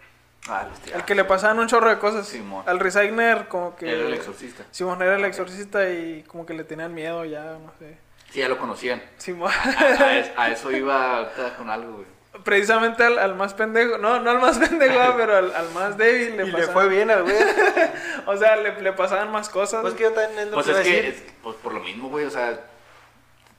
[0.49, 2.27] Ah, el, El que le pasaban un chorro de cosas.
[2.27, 2.65] Simón.
[2.67, 3.91] Al Resigner como que...
[3.91, 4.65] Era el exorcista.
[4.71, 7.97] Simón era el exorcista y como que le tenían miedo ya, no sé.
[8.31, 9.01] Sí, ya lo conocían.
[9.17, 9.51] Simón.
[9.53, 12.07] A, a es- a eso iba con algo, güey.
[12.45, 15.97] Precisamente al, al más pendejo, no, no al más pendejo, ah, pero al, al más
[15.97, 17.35] débil le Y le pasaban- fue bien al güey.
[18.27, 19.81] O sea, le, le pasaban más cosas.
[19.83, 21.05] Pues que yo también es lo Pues que es que, decir.
[21.27, 22.61] es- pues por lo mismo, güey, o sea,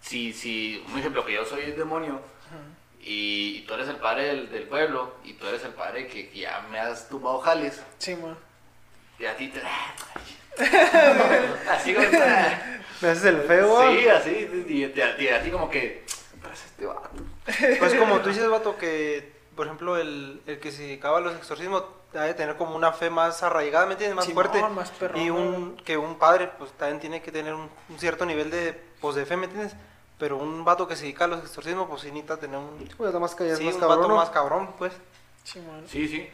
[0.02, 2.22] si, si, un ejemplo, que yo soy el demonio
[3.02, 6.30] y, y tú eres el padre del, del pueblo y tú eres el padre que,
[6.30, 8.38] que ya me has tumbado jales Simón.
[9.20, 9.62] y a ti te...
[11.70, 12.08] así, güey,
[13.02, 13.92] Me haces el feo.
[13.92, 16.04] Sí, así, y, y a, y a ti como que...
[16.42, 17.10] "Pero es este vato".
[17.80, 21.36] Pues como tú dices, vato, que por ejemplo el, el que se dedicaba a los
[21.36, 24.16] exorcismos debe tener como una fe más arraigada, ¿me entiendes?
[24.16, 24.68] Más Simón, fuerte.
[24.70, 28.26] más perrona, y un que un padre pues también tiene que tener un, un cierto
[28.26, 29.76] nivel de, pues, de fe, ¿me entiendes?
[30.18, 33.10] Pero un vato que se dedica a los exorcismos pues sí necesita tener un, Pues
[33.10, 33.98] nada más callas sí, más un cabrón.
[34.00, 34.16] vato ¿no?
[34.16, 34.94] más cabrón, pues.
[35.44, 35.84] Simón.
[35.88, 36.30] Sí, sí.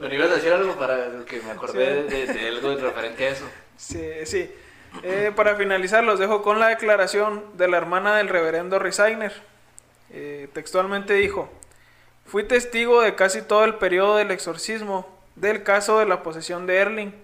[0.00, 2.16] Pero ibas a decir algo para que me acordé Sí.
[2.16, 3.44] de, de algo referente a eso.
[3.76, 4.52] Sí, sí.
[5.02, 9.32] Eh, para finalizar, los dejo con la declaración de la hermana del reverendo Resigner.
[10.10, 11.48] Eh, textualmente dijo,
[12.24, 15.06] fui testigo de casi todo el periodo del exorcismo
[15.36, 17.14] del caso de la posesión de Erling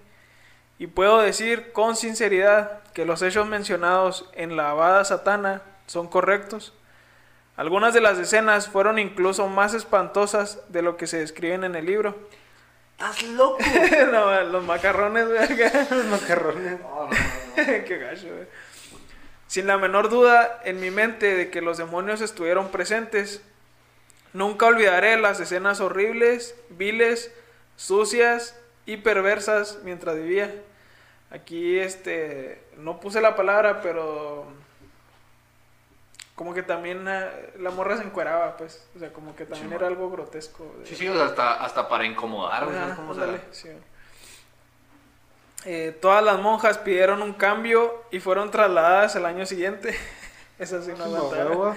[0.77, 6.73] y puedo decir con sinceridad que los hechos mencionados en la abada satana son correctos.
[7.55, 11.85] Algunas de las escenas fueron incluso más espantosas de lo que se describen en el
[11.85, 12.15] libro.
[12.97, 13.57] ¡Estás loco!
[14.11, 15.39] No, los macarrones, güey.
[15.89, 16.79] Los macarrones.
[17.55, 18.47] Qué gacho, güey.
[19.47, 23.41] Sin la menor duda en mi mente de que los demonios estuvieron presentes,
[24.33, 27.31] nunca olvidaré las escenas horribles, viles,
[27.75, 30.53] sucias y perversas mientras vivía.
[31.31, 34.45] Aquí, este, no puse la palabra, pero
[36.35, 39.75] como que también eh, la morra se encueraba, pues, o sea, como que también Sí,
[39.75, 40.75] era algo grotesco.
[40.79, 43.41] de- Sí, sí, o sea, hasta, hasta para incomodar, güey, Ajá, ¿sabes cómo se ándale,
[43.51, 43.69] sí.
[45.65, 49.95] Eh, todas las monjas pidieron un cambio y fueron trasladadas el año siguiente.
[50.59, 51.49] Eso sí no No, aguantaba.
[51.49, 51.75] huevo.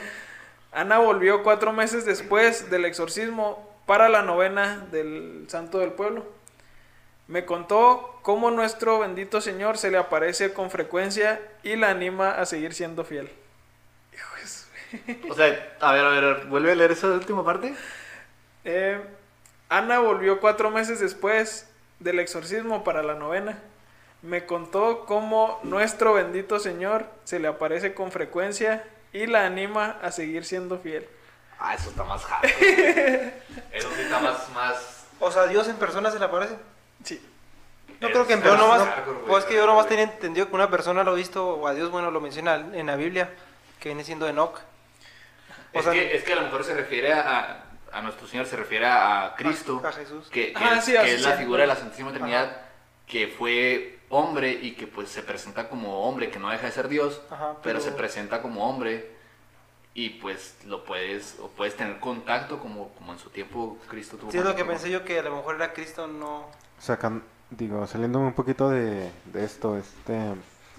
[0.72, 6.26] Ana volvió cuatro meses después del exorcismo para la novena del Santo del Pueblo.
[7.26, 12.46] Me contó cómo nuestro bendito Señor se le aparece con frecuencia y la anima a
[12.46, 13.30] seguir siendo fiel.
[15.30, 17.74] O sea, a ver, a ver, vuelve a leer esa última parte.
[18.64, 19.00] Eh,
[19.68, 21.68] Ana volvió cuatro meses después
[22.00, 23.58] del exorcismo para la novena.
[24.22, 30.10] Me contó cómo nuestro bendito Señor se le aparece con frecuencia y la anima a
[30.10, 31.08] seguir siendo fiel.
[31.60, 32.52] Ah, eso está más güey.
[33.72, 35.06] Eso sí está más, más...
[35.20, 36.56] O sea, Dios en persona se le aparece.
[37.02, 37.20] Sí.
[38.00, 38.80] No creo que en peor nomás.
[39.04, 41.66] güey, Pues es que yo nomás tenía entendido que una persona lo ha visto, o
[41.66, 43.30] a Dios, bueno, lo menciona en la Biblia,
[43.80, 44.60] que viene siendo Enoch.
[45.74, 48.46] O Es, sea, que, es que a lo mejor se refiere a, a nuestro Señor,
[48.46, 50.28] se refiere a Cristo, a Jesús.
[50.30, 51.38] que, que Ah, es, sí, que así es la sí.
[51.38, 52.56] figura de la Santísima Trinidad,
[53.08, 56.88] que fue hombre y que pues se presenta como hombre, que no deja de ser
[56.88, 57.78] Dios, Ajá, pero...
[57.78, 59.16] pero- se presenta como hombre
[59.94, 64.30] y pues lo puedes, o puedes tener contacto como, como en su tiempo Cristo tuvo
[64.30, 66.44] Sí, es lo que pensé yo que a lo mejor era Cristo, no.
[66.78, 70.34] Sacan, digo, saliendo un poquito de, de esto, este,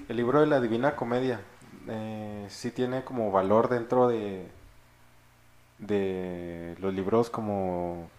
[0.08, 1.42] el libro de la Divina Comedia,
[1.90, 4.48] eh, sí tiene como valor dentro de,
[5.80, 8.10] de los libros como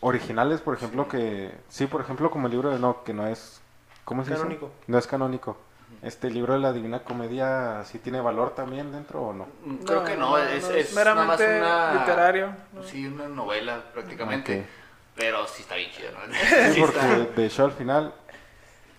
[0.00, 1.52] originales, por ejemplo, que...
[1.68, 3.60] Sí, por ejemplo, como el libro de No, que no es...
[4.06, 4.42] ¿Cómo se dice?
[4.42, 4.70] Canónico.
[4.86, 5.58] No es canónico.
[6.02, 9.46] Este libro de la Divina Comedia, ¿sí tiene valor también dentro o no?
[9.64, 12.54] Mm, Creo que no, es, no, es nada más meramente una- literario.
[12.72, 12.82] ¿no?
[12.82, 14.66] Sí, una novela prácticamente.
[15.14, 16.34] Pero sí está bien chido, ¿no?
[16.34, 18.14] Sí, Sí porque está- de hecho al final,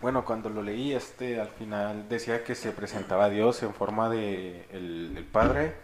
[0.01, 4.09] bueno, cuando lo leí, este al final decía que se presentaba a Dios en forma
[4.09, 5.75] de el, el Padre,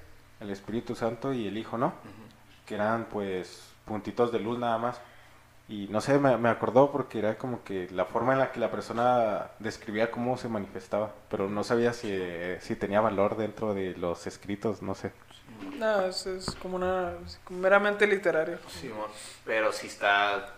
[0.41, 1.93] el Espíritu Santo y el Hijo, ¿no?
[2.65, 4.99] Que eran pues puntitos de luz nada más.
[5.73, 8.59] Y no sé, me, me acordó porque era como que la forma en la que
[8.59, 12.15] la persona describía cómo se manifestaba, pero no sabía si,
[12.59, 15.11] si tenía valor dentro de los escritos, no sé.
[15.79, 17.13] No, es, es como una.
[17.25, 18.59] es como meramente literario.
[18.67, 19.09] Simón,
[19.45, 20.53] pero sí está.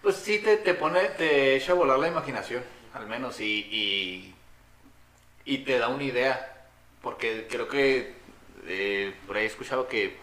[0.00, 2.62] Pues sí te, te pone, te echa a volar la imaginación,
[2.94, 4.34] al menos, y, y,
[5.44, 6.68] y te da una idea.
[7.02, 8.14] Porque creo que
[8.64, 10.21] eh, por ahí he escuchado que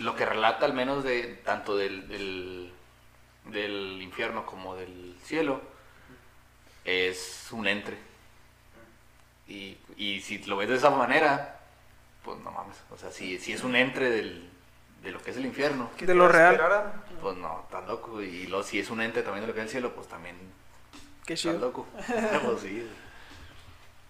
[0.00, 2.72] lo que relata, al menos de tanto del, del,
[3.46, 5.60] del infierno como del cielo,
[6.84, 7.96] es un entre.
[9.48, 11.60] Y, y si lo ves de esa manera,
[12.24, 12.76] pues no mames.
[12.90, 14.48] O sea, si, si es un entre del,
[15.02, 16.54] de lo que es el infierno, De lo real.
[16.54, 17.04] Esperara.
[17.20, 18.22] pues no, tan loco.
[18.22, 20.36] Y luego si es un ente también de lo que es el cielo, pues también
[21.26, 21.58] Qué tan chido.
[21.58, 21.86] loco.
[22.44, 22.86] pues sí.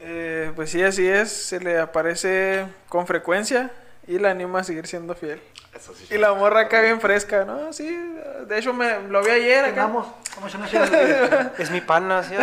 [0.01, 1.30] Eh, pues sí, así es.
[1.33, 3.70] Se le aparece con frecuencia
[4.07, 5.40] y la anima a seguir siendo fiel.
[5.74, 6.07] Eso sí.
[6.11, 7.72] Y la morra acá bien fresca, ¿no?
[7.72, 7.86] Sí,
[8.46, 9.82] de hecho me lo vi ayer acá.
[9.86, 11.53] Vamos, vamos a una chela.
[11.59, 12.34] Es mi pana, ¿sí?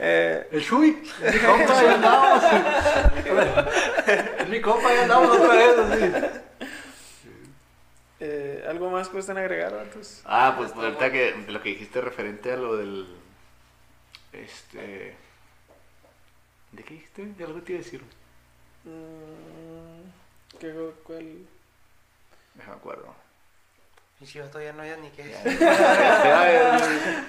[0.00, 2.44] Eh, El Shui, es mi compa, ya andamos.
[4.38, 5.78] Es mi compa, ya andamos otra vez.
[5.78, 6.12] así.
[8.20, 10.22] eh, ¿Algo más que gusten agregar, vatos?
[10.24, 13.08] Ah, pues ahorita que lo que dijiste referente a lo del.
[14.32, 15.16] Este.
[16.70, 17.24] ¿De qué dijiste?
[17.36, 18.02] De algo te iba a decir.
[18.84, 20.72] Mm, ¿qué,
[21.04, 21.46] ¿Cuál?
[22.54, 23.14] Déjame acuerdo.
[24.20, 25.32] Y si yo todavía no hay ni qué.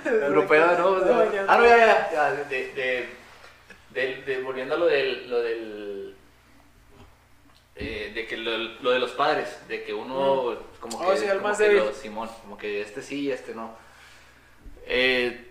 [0.05, 0.99] Europeo, ¿no?
[0.99, 2.09] No, Ah, no, ya, ya.
[2.11, 3.09] ya, de, de,
[3.91, 5.29] de- de- volviendo a lo del.
[5.29, 6.15] Lo del
[7.75, 11.25] eh, de que lo, lo de los padres, de que uno como Oh, que, sí,
[11.25, 13.73] el como más que lo- Simón, como que este sí y este no.
[14.85, 15.45] Eh,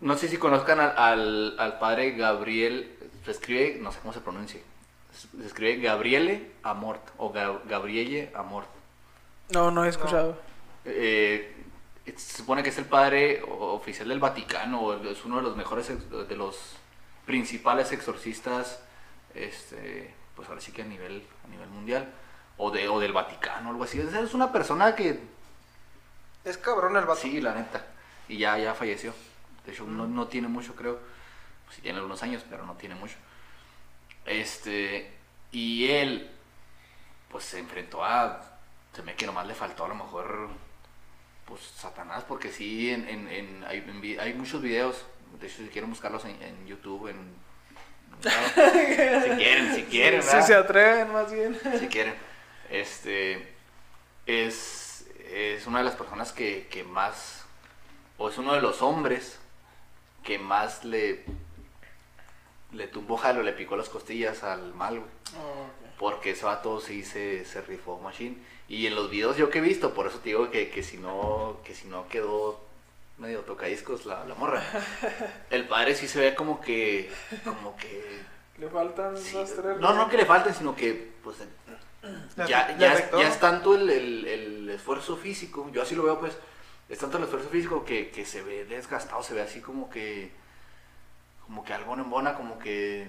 [0.00, 4.20] no sé si conozcan al, al, al padre Gabriel, se escribe, no sé cómo se
[4.20, 4.60] pronuncia,
[5.16, 8.68] se escribe Gabriele Amort o Ga- Gabrielle Amort.
[9.50, 10.38] No, no he escuchado.
[10.84, 11.52] Eh,
[12.16, 15.88] se supone que es el padre oficial del Vaticano, o es uno de los mejores,
[16.28, 16.76] de los
[17.24, 18.80] principales exorcistas,
[19.34, 22.08] este, pues ahora sí que a nivel, a nivel mundial,
[22.58, 23.98] o, de, o del Vaticano, algo así.
[24.00, 25.20] Es una persona que,
[26.44, 27.20] Es cabrón el vato.
[27.20, 27.84] sí, la neta,
[28.28, 29.12] y ya, ya falleció.
[29.64, 30.98] De hecho, no, no tiene mucho, creo.
[31.74, 33.16] Sí tiene algunos años, pero no tiene mucho.
[34.26, 35.10] Este,
[35.52, 36.30] y él,
[37.30, 38.58] pues se enfrentó a,
[38.94, 40.48] se me que nomás le faltó a lo mejor,
[41.46, 45.04] pues Satanás, porque sí, en, en, en- hay, en vi- hay muchos videos,
[45.40, 47.34] de hecho si quieren buscarlos en, YouTube, en...
[48.22, 50.46] si quieren, si quieren, si ¿verdad?
[50.46, 51.58] se atreven, más bien.
[51.78, 52.14] si quieren.
[52.70, 53.54] Este
[54.26, 57.44] es, es una de las personas que, que más,
[58.18, 59.38] o es uno de los hombres
[60.24, 61.24] que más le,
[62.72, 65.10] le tumbó jalo, le picó las costillas al mal, güey.
[65.98, 68.36] Porque ese vato sí se, se rifó machine.
[68.68, 70.96] Y en los videos yo que he visto, por eso te digo que, que si
[70.98, 72.60] no, que si no quedó
[73.18, 74.62] medio tocadiscos la, la morra.
[75.50, 77.10] El padre sí se ve como que,
[77.44, 78.20] como que
[78.58, 79.78] Le faltan Sí, dos, tres.
[79.78, 81.36] No, no que le falten, sino que pues
[82.36, 86.20] ya, ya, es, ya es tanto el, el- el esfuerzo físico, yo así lo veo
[86.20, 86.36] pues,
[86.88, 90.30] es tanto el esfuerzo físico que, que se ve desgastado, se ve así como que,
[91.46, 93.08] como que algo en embona, como que,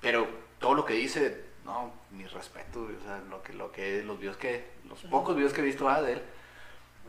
[0.00, 0.28] pero
[0.58, 4.18] todo lo que dice, no, mi respeto, güey, o sea, lo que, lo que, los
[4.18, 6.22] videos que, los pocos videos que he visto ah, de él,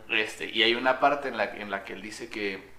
[0.10, 2.70] este, y hay una parte en la, en la que él dice que,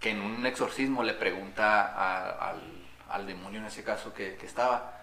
[0.00, 2.60] que en un exorcismo le pregunta a- al,
[3.08, 5.00] al demonio en ese caso que, que estaba,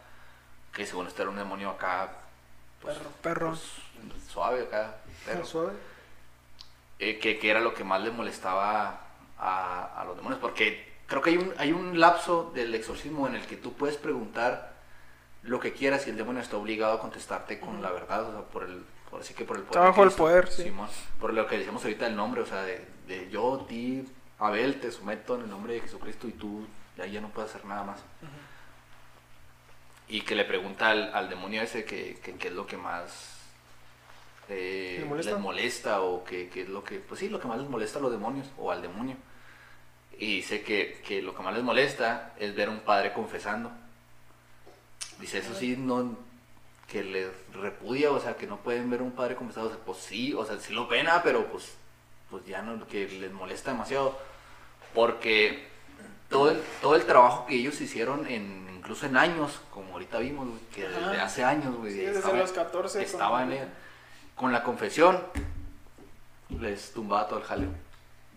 [0.73, 2.09] que según esto era un demonio acá,
[2.82, 3.47] pues, Perro, perro.
[3.49, 5.73] pues, suave acá, perro, Suave.
[6.99, 9.01] eh, que, que era lo que más le molestaba
[9.38, 13.36] a, a los demonios, porque creo que hay un, hay un lapso del exorcismo en
[13.36, 14.74] el que tú puedes preguntar
[15.41, 18.41] lo que quieras y el demonio está obligado a contestarte con la verdad, o sea,
[18.43, 19.84] por el, por así que por el poder.
[19.84, 20.64] Bajo el poder, sí.
[20.64, 20.88] Simón.
[21.20, 24.05] por lo que decíamos ahorita el nombre, o sea, de, de yo, ti,
[24.38, 26.66] Abel, te someto en el nombre de Jesucristo y tú
[26.97, 27.99] ya, ya no puedes hacer nada más.
[30.07, 33.38] Y que le pregunta al, al demonio ese que, que, qué es lo que más
[34.49, 35.32] eh, ¿Le molesta?
[35.32, 37.99] les molesta o que, que es lo que, pues sí, lo que más les molesta
[37.99, 39.16] a los demonios o al demonio.
[40.20, 43.72] Y dice que, que lo que más les molesta es ver a un padre confesando.
[45.17, 46.17] Dice, eso sí, no,
[46.88, 49.67] que les repudia, o sea, que no pueden ver a un padre confesado.
[49.67, 51.74] O sea, pues sí, o sea, sí lo pena, pero pues,
[52.30, 54.20] pues ya no, que les molesta demasiado.
[54.93, 55.67] Porque
[56.28, 60.49] todo el, todo el trabajo que ellos hicieron, en, incluso en años, como ahorita vimos,
[60.76, 63.01] que desde hace años, güey, Sí, desde los 14.
[63.01, 63.70] estaba en con-.
[64.36, 65.24] Con la confesión,
[66.59, 67.70] les tumbaba todo el jaleo.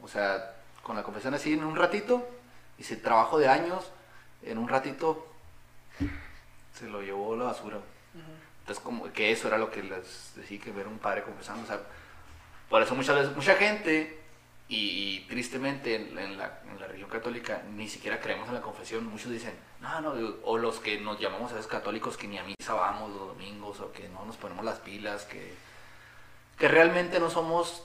[0.01, 2.29] O sea, con la confesión así en un ratito,
[2.79, 3.91] hice trabajo de años,
[4.43, 5.27] en un ratito
[6.75, 7.79] se lo llevó la basura.
[8.61, 11.65] Entonces, como que eso era lo que les decía que ver un padre confesando.
[11.65, 11.81] O sea,
[12.69, 14.21] por eso muchas veces, mucha gente,
[14.69, 14.77] y,
[15.17, 19.05] y tristemente en, en la, en la religión católica, ni siquiera creemos en la confesión.
[19.07, 20.15] Muchos dicen, no, no,
[20.45, 23.81] o los que nos llamamos a veces católicos que ni a misa vamos los domingos,
[23.81, 25.55] o que no nos ponemos las pilas, que,
[26.59, 27.85] que realmente no somos...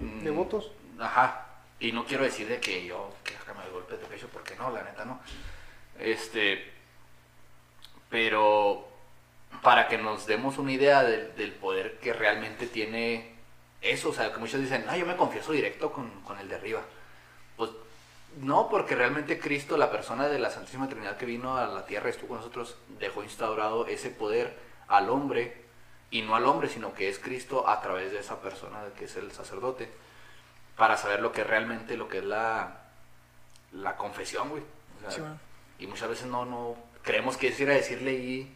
[0.00, 0.70] mm, ¿Devotos?
[0.98, 1.48] Ajá.
[1.82, 4.54] Y no quiero decir de que yo que acá me doy golpes de pecho, porque
[4.54, 5.20] no, la neta no.
[5.98, 6.72] Este,
[8.08, 8.88] pero
[9.62, 13.34] para que nos demos una idea del, poder que realmente tiene
[13.80, 16.54] eso, o sea, que muchos dicen, ah, yo me confieso directo con, con el de
[16.54, 16.82] arriba.
[17.56, 17.70] Pues
[18.38, 22.10] no, porque realmente Cristo, la persona de la Santísima Trinidad que vino a la tierra
[22.10, 24.56] estuvo con nosotros, dejó instaurado ese poder
[24.86, 25.64] al hombre,
[26.12, 29.16] y no al hombre, sino que es Cristo a través de esa persona que es
[29.16, 29.90] el sacerdote,
[30.76, 32.82] para saber lo que realmente, lo que es la,
[33.72, 34.62] la confesión, güey.
[34.98, 35.38] O sea, Sí, bueno.
[35.78, 38.54] y muchas veces no, no, creemos que es ir a decirle y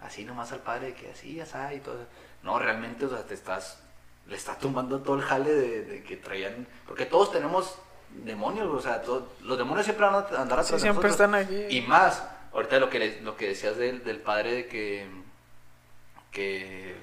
[0.00, 2.06] así nomás al padre que así, así y todo.
[2.42, 3.80] No, realmente, o sea, te estás,
[4.26, 7.78] le estás tumbando todo el jale de, de que traían, porque todos tenemos
[8.10, 11.12] demonios, o sea, todos- los demonios siempre van a andar atrás Sí, siempre nosotros.
[11.12, 11.76] están aquí.
[11.76, 15.06] Y más, ahorita lo que, lo que decías del, del padre de que,
[16.30, 16.94] que,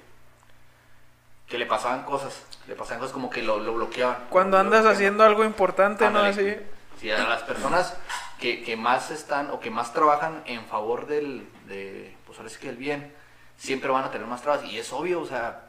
[1.54, 4.24] que le pasaban cosas, le pasaban cosas como que lo, lo bloqueaban.
[4.28, 4.96] Cuando Lo andas bloqueaban.
[4.96, 6.18] haciendo algo importante, ¿no?
[6.18, 6.56] Así.
[7.00, 7.96] Sí, a las personas
[8.40, 12.58] que, que más están o que más trabajan en favor del, de, pues ahora sí
[12.58, 13.14] que el bien,
[13.56, 14.64] siempre van a tener más trabas.
[14.64, 15.62] Y es obvio, o sea,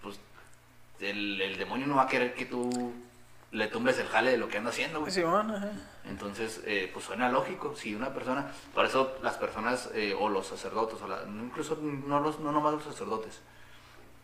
[0.00, 0.20] pues
[1.00, 2.92] el, el demonio no va a querer que tú
[3.50, 5.10] le tumbes el jale de lo que anda haciendo, güey.
[5.10, 5.72] Sí, bueno, ajá.
[6.04, 10.46] Entonces, eh, pues suena lógico, si una persona, por eso las personas eh, o los
[10.46, 13.40] sacerdotes, o la- incluso no, los, no nomás los sacerdotes,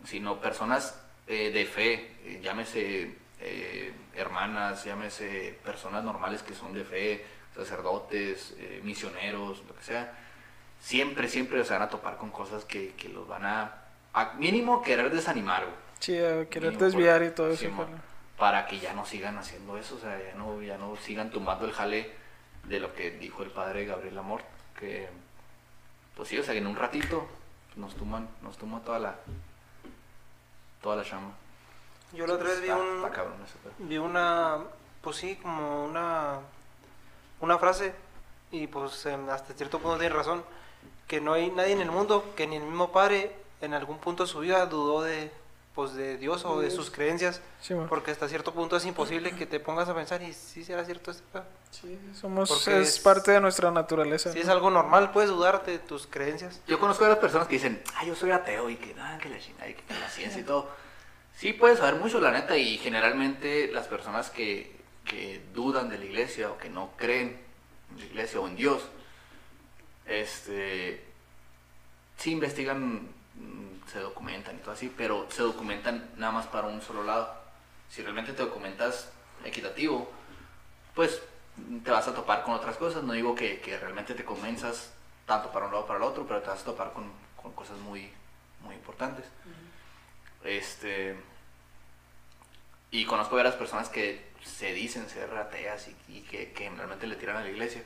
[0.05, 0.95] sino personas
[1.29, 1.93] eh, de fe,
[2.25, 7.25] eh, llámese eh, hermanas, llámese personas normales que son de fe,
[7.55, 10.13] sacerdotes, eh, misioneros, lo que sea,
[10.81, 13.75] siempre, siempre se van a topar con cosas que, que los van a,
[14.15, 17.65] a mínimo querer desanimar, güey Sí, a querer mínimo desviar por- y todo eso.
[18.37, 21.67] Para que ya no sigan haciendo eso, o sea, ya no, ya no sigan tumbando
[21.67, 22.11] el jale
[22.65, 24.43] de lo que dijo el padre Gabriel Amor,
[24.79, 25.09] que
[26.15, 27.27] pues sí, o sea, que en un ratito
[27.77, 29.17] nos tumban, nos tumba toda la
[30.83, 31.33] toda la chamba.
[32.13, 33.73] Yo la otra vez vi Está- un, está cabrón ese pedo.
[33.79, 34.59] vi una,
[35.03, 36.39] pues sí, como una,
[37.41, 37.95] una frase,
[38.51, 40.43] y pues hasta cierto punto tiene razón,
[41.07, 44.25] que no hay nadie en el mundo, que ni el mismo padre en algún punto
[44.25, 45.31] de su vida dudó de,
[45.79, 49.47] pues de Dios o de sus creencias, Sí, porque hasta cierto punto es imposible que
[49.47, 51.45] te pongas a pensar, y si será cierto pedo?
[51.71, 54.33] Sí, somos, Porque es, es- parte de nuestra naturaleza.
[54.33, 54.43] Si ¿no?
[54.43, 56.61] es algo normal, puedes dudar de tus creencias.
[56.67, 59.29] Yo conozco a las personas que dicen, ah, yo soy ateo y que nada, que
[59.29, 60.69] la chingada y que la ciencia y todo.
[61.37, 64.75] Sí puedes saber mucho, la neta, y generalmente las personas que,
[65.05, 67.39] que dudan de la iglesia o que no creen
[67.93, 68.83] en la iglesia o en Dios,
[70.07, 71.05] este,
[72.17, 73.11] sí investigan,
[73.89, 77.35] se documentan y todo así, pero se documentan nada más para un solo lado.
[77.89, 79.11] Si realmente te documentas
[79.45, 80.11] equitativo,
[80.95, 81.23] pues
[81.85, 83.03] te vas a topar con otras cosas.
[83.03, 84.93] No digo que, que realmente te convenzas
[85.27, 87.11] tanto para un lado para el otro, pero te vas a topar con,
[87.41, 88.11] con cosas muy,
[88.63, 89.25] muy importantes.
[90.45, 91.17] Este.
[92.91, 97.17] Y conozco varias personas que se dicen ser ateas y, y que, que realmente le
[97.17, 97.83] tiran a la iglesia.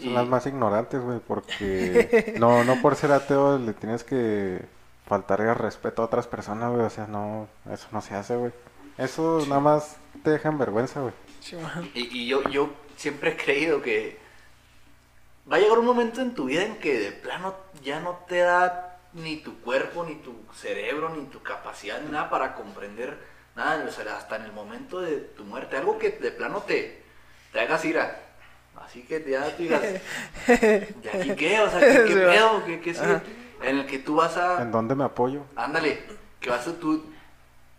[0.00, 4.60] Son Y- las más ignorantes, güey, porque no, no por ser ateo le tienes que
[5.06, 8.52] faltar el respeto a otras personas, güey, o sea, no, eso no se hace, güey.
[8.98, 11.14] Eso nada más te deja en vergüenza, güey.
[11.40, 11.56] Sí.
[11.94, 14.18] Y, y yo, yo siempre he creído que
[15.50, 18.38] va a llegar un momento en tu vida en que de plano ya no te
[18.38, 23.18] da ni tu cuerpo, ni tu cerebro, ni tu capacidad, ni nada para comprender
[23.56, 27.02] nada, o sea, hasta en el momento de tu muerte, algo que de plano te,
[27.52, 28.20] te hagas ira.
[28.80, 29.82] Así que ya tú digas,
[30.46, 31.60] ¿de aquí qué?
[31.60, 32.64] O sea, ¿qué, qué pedo?
[32.64, 33.20] ¿Qué, qué sigue?
[33.62, 34.62] En el que tú vas a...
[34.62, 35.42] ¿En dónde me apoyo?
[35.54, 36.02] Ándale,
[36.40, 37.04] que vas a tú.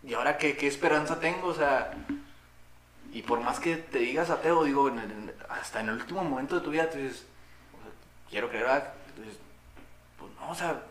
[0.03, 1.47] ¿Y ahora qué, qué esperanza tengo?
[1.47, 1.91] O sea,
[3.11, 6.55] y por más que te digas ateo, digo, en el- hasta en el último momento
[6.55, 7.25] de tu vida, tú dices,
[7.73, 7.91] o sea,
[8.29, 8.83] quiero creer,
[9.17, 9.37] dices,
[10.17, 10.81] pues no, o sea,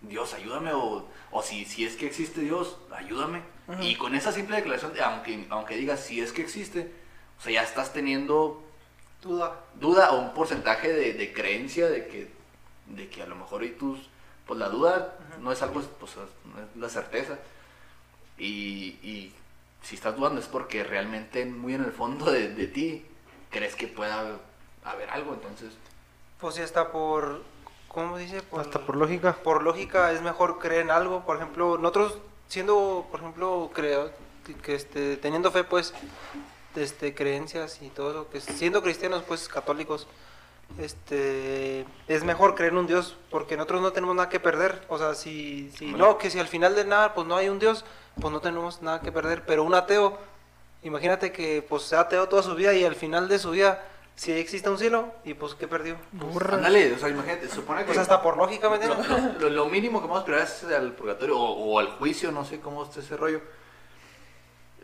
[0.00, 3.42] Dios, ayúdame, o, o si, si es que existe Dios, ayúdame.
[3.80, 6.92] Y con esa simple declaración, de- aunque, aunque digas si es que existe,
[7.38, 8.63] O sea, ya estás teniendo
[9.24, 9.60] Duda.
[9.80, 12.30] duda o un porcentaje de, de creencia de que,
[12.86, 13.98] de que a lo mejor y tus,
[14.46, 17.38] pues la duda no es algo, pues no es la certeza.
[18.38, 19.32] Y, y
[19.82, 23.06] si estás dudando es porque realmente muy en el fondo de, de ti
[23.50, 24.38] crees que pueda
[24.84, 25.72] haber algo, entonces
[26.40, 27.42] Pues sí está por...
[27.88, 28.42] ¿Cómo dice?
[28.58, 29.34] Hasta por lógica.
[29.42, 31.24] por lógica es mejor creer en algo.
[31.24, 32.18] Por ejemplo, nosotros
[32.48, 34.10] siendo, por ejemplo, creo
[34.44, 35.94] que, que, este, teniendo fe, pues,
[36.76, 40.06] este, creencias y todo eso, que siendo cristianos, pues, católicos,
[40.78, 44.82] este, es mejor creer en un Dios porque nosotros no tenemos nada que perder.
[44.88, 47.58] O sea, si, si no, que si al final de nada, pues no hay un
[47.58, 47.84] Dios,
[48.20, 49.44] pues no tenemos nada que perder.
[49.46, 50.18] Pero un ateo,
[50.82, 53.82] imagínate que, pues, sea ateo toda su vida y al final de su vida,
[54.16, 55.96] si existe un cielo, y pues, ¿qué perdió?
[56.52, 59.40] ándale, o sea, imagínate, supone que Pues hasta por lógica, ¿me lo, entiendes?
[59.42, 62.44] lo- lo mínimo que vamos a esperar es al purgatorio o, o al juicio, no
[62.44, 63.40] sé cómo está ese rollo.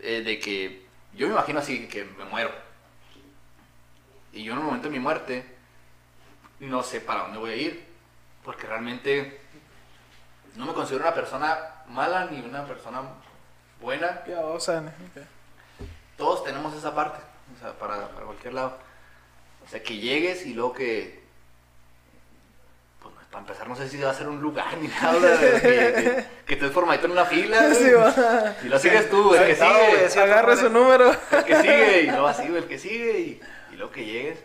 [0.02, 2.50] eh, de que yo me imagino así que me muero.
[4.32, 5.56] Y yo en el momento de mi muerte
[6.60, 7.90] no sé para dónde voy a ir.
[8.44, 9.40] Porque realmente
[10.56, 13.02] no me considero una persona mala ni una persona
[13.80, 14.22] buena.
[16.16, 17.18] Todos tenemos esa parte,
[17.56, 18.78] o sea, para, para cualquier lado.
[19.64, 21.19] O sea, que llegues y luego que.
[23.30, 25.38] Para empezar, no sé si va a ser un lugar ni nada.
[25.38, 27.72] que, que, que estés formadito en una fila.
[27.74, 28.56] Sí, va.
[28.64, 30.20] y lo sigues tú, el que sigue.
[30.20, 31.12] Agarra su número.
[31.30, 33.40] El que sigue, y luego así, güey, el que sigue, y,
[33.72, 34.38] y luego que llegues.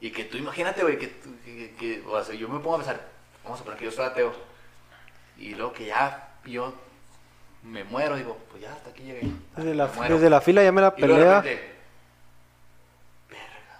[0.00, 2.78] Y que tú imagínate, güey, que, tú- que, que- o sea, yo me pongo a
[2.78, 3.00] pensar,
[3.44, 4.34] vamos a poner que yo soy ateo.
[5.38, 6.74] Y luego que ya yo
[7.62, 9.28] me muero, digo, pues ya hasta aquí llegué.
[9.56, 11.40] Desde la, desde la fila ya me la Y luego de pelea.
[11.42, 11.76] repente,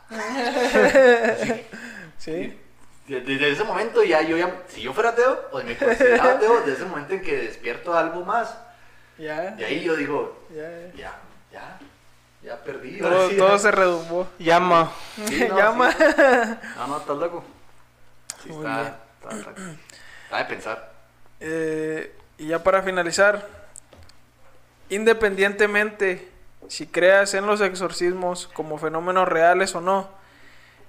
[2.18, 2.32] Sí.
[2.32, 2.65] de-
[3.06, 6.72] Desde ese momento ya yo ya, si yo fuera ateo, pues me consideraba ateo, desde
[6.72, 8.56] ese momento en que despierto algo más,
[9.16, 9.54] Ya.
[9.58, 10.92] y ahí yo digo, Ya.
[10.96, 11.18] ya,
[11.52, 11.78] ya,
[12.42, 12.98] ya perdí.
[12.98, 13.58] Todo, sí, todo ya.
[13.60, 14.28] se redumbó.
[14.40, 14.90] Llama.
[15.26, 15.92] Sí, no, Llama.
[15.92, 15.98] sí.
[16.76, 17.44] No, no, estás loco.
[18.42, 19.50] Sí, está, está, está,
[20.24, 20.92] está de pensar.
[21.38, 23.46] Eh, y ya para finalizar,
[24.88, 26.28] independientemente
[26.68, 30.08] si creas en los exorcismos como fenómenos reales o no,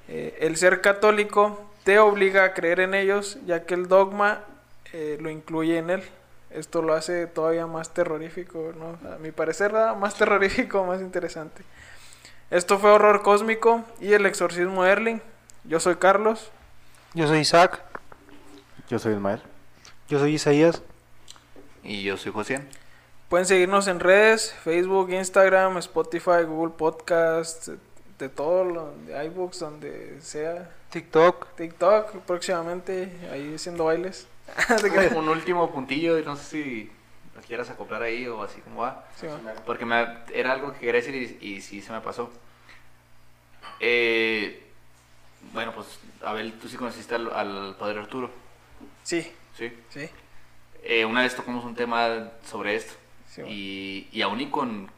[0.08, 4.42] eh, el ser católico te obliga a creer en ellos, ya que el dogma
[4.92, 6.04] eh, lo incluye en él.
[6.50, 9.10] Esto lo hace todavía más terrorífico, ¿no?
[9.10, 11.64] A mi parecer, más terrorífico, más interesante.
[12.52, 15.22] Esto fue Horror Cósmico y el exorcismo de Erling.
[15.64, 16.52] Yo soy Carlos.
[17.14, 17.82] Yo soy Isaac.
[18.90, 19.42] Yo soy Ismael.
[20.10, 20.84] Yo soy Isaías.
[21.84, 22.68] Y yo soy José.
[23.30, 27.70] Pueden seguirnos en redes, Facebook, Instagram, Spotify, Google Podcast,
[28.20, 30.70] de todo, lo, de iBooks, donde sea.
[30.90, 31.56] TikTok.
[31.56, 34.28] TikTok próximamente, ahí haciendo bailes.
[35.16, 36.92] Un último puntillo, no sé si
[37.36, 39.08] lo quieras acoplar ahí o así como va.
[39.16, 39.28] Sí.
[39.66, 42.32] Porque me, era algo que quería decir y, y sí se me pasó.
[43.80, 44.64] Eh,
[45.54, 48.32] bueno, pues, Abel, tú sí conociste al, al padre Arturo,
[49.04, 49.72] sí, ¿sí?
[49.90, 50.10] sí.
[50.84, 52.94] Eh, una vez tocamos un tema sobre esto.
[53.30, 54.90] Sí, y, y aún y con,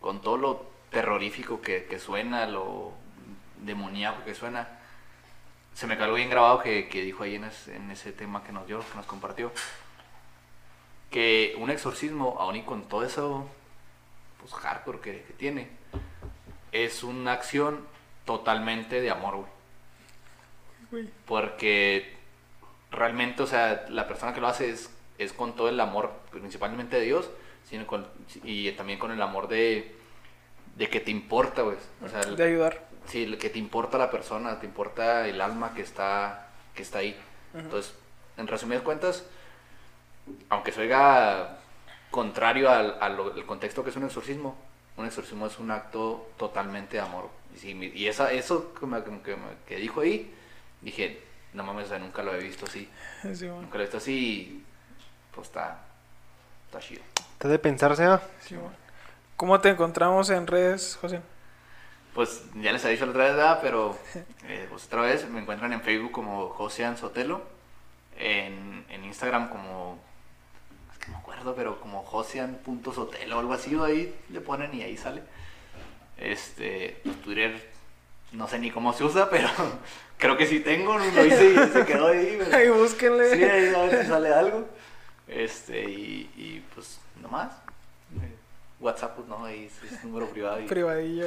[0.00, 2.92] con todo lo terrorífico que, que suena, lo
[3.60, 4.66] demoníaco que suena,
[5.74, 8.50] se me quedó bien grabado que, que dijo ahí en, es- en ese tema que
[8.52, 9.52] nos dio, que nos compartió.
[11.10, 13.46] Que un exorcismo, aún y con todo eso,
[14.40, 15.68] pues hardcore que, que tiene,
[16.72, 17.86] es una acción
[18.24, 19.50] totalmente de amor, güey.
[21.26, 22.16] Porque
[22.90, 26.96] realmente, o sea, la persona que lo hace es, es con todo el amor, principalmente
[26.96, 27.28] de Dios,
[27.68, 28.06] sino con,
[28.44, 29.94] y también con el amor de,
[30.76, 31.76] de que te importa, güey.
[32.04, 32.80] O sea, De ayudar.
[33.08, 37.18] sí, que te importa la persona, te importa el alma que está, que está ahí.
[37.54, 37.92] Entonces,
[38.36, 39.24] en resumidas cuentas,
[40.50, 41.58] aunque se oiga
[42.10, 44.56] contrario al, al al contexto que es un exorcismo,
[44.96, 47.28] un exorcismo es un acto totalmente de amor.
[47.54, 50.32] Y, sí, y esa, eso que, me- que me- que dijo ahí,
[50.82, 51.22] dije,
[51.54, 52.88] no mames, nunca lo he visto así.
[53.34, 53.60] Sí, va.
[53.60, 54.62] Nunca lo he visto así
[55.34, 55.78] pues está,
[56.66, 57.02] está chido.
[57.32, 58.20] Está de pensarse, ¿ah?
[58.40, 58.70] Sí, va.
[59.36, 61.20] ¿Cómo te encontramos en redes, José?
[62.14, 63.58] Pues ya les he dicho la otra vez, ¿verdad?
[63.62, 63.96] pero
[64.48, 67.42] eh, pues otra vez me encuentran en Facebook como Josean Sotelo,
[68.18, 69.98] en, en Instagram como,
[70.92, 74.82] es que no me acuerdo, pero como josean.sotelo o algo así, ahí le ponen y
[74.82, 75.22] ahí sale.
[76.16, 77.70] Este, pues, Twitter,
[78.32, 79.48] no sé ni cómo se usa, pero
[80.16, 82.36] creo que sí tengo, lo hice y se quedó ahí.
[82.38, 83.36] pero- Ahí búsquenle.
[83.36, 84.66] Sí, ahí a ver si sale algo.
[85.28, 87.50] Este, y, y pues nomás.
[88.78, 90.60] WhatsApp, pues no, ahí es, es número privado.
[90.60, 91.26] Y, Privadillo.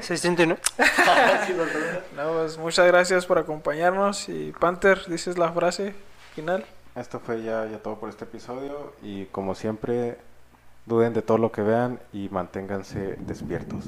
[0.00, 0.60] 639.
[1.46, 2.02] Sí, lo sé.
[2.16, 4.28] No, pues muchas gracias por acompañarnos.
[4.28, 5.94] Y Panther, dices la frase
[6.34, 6.64] final.
[6.94, 10.18] Esto fue ya, ya todo por este episodio y como siempre,
[10.86, 13.84] duden de todo lo que vean y manténganse despiertos.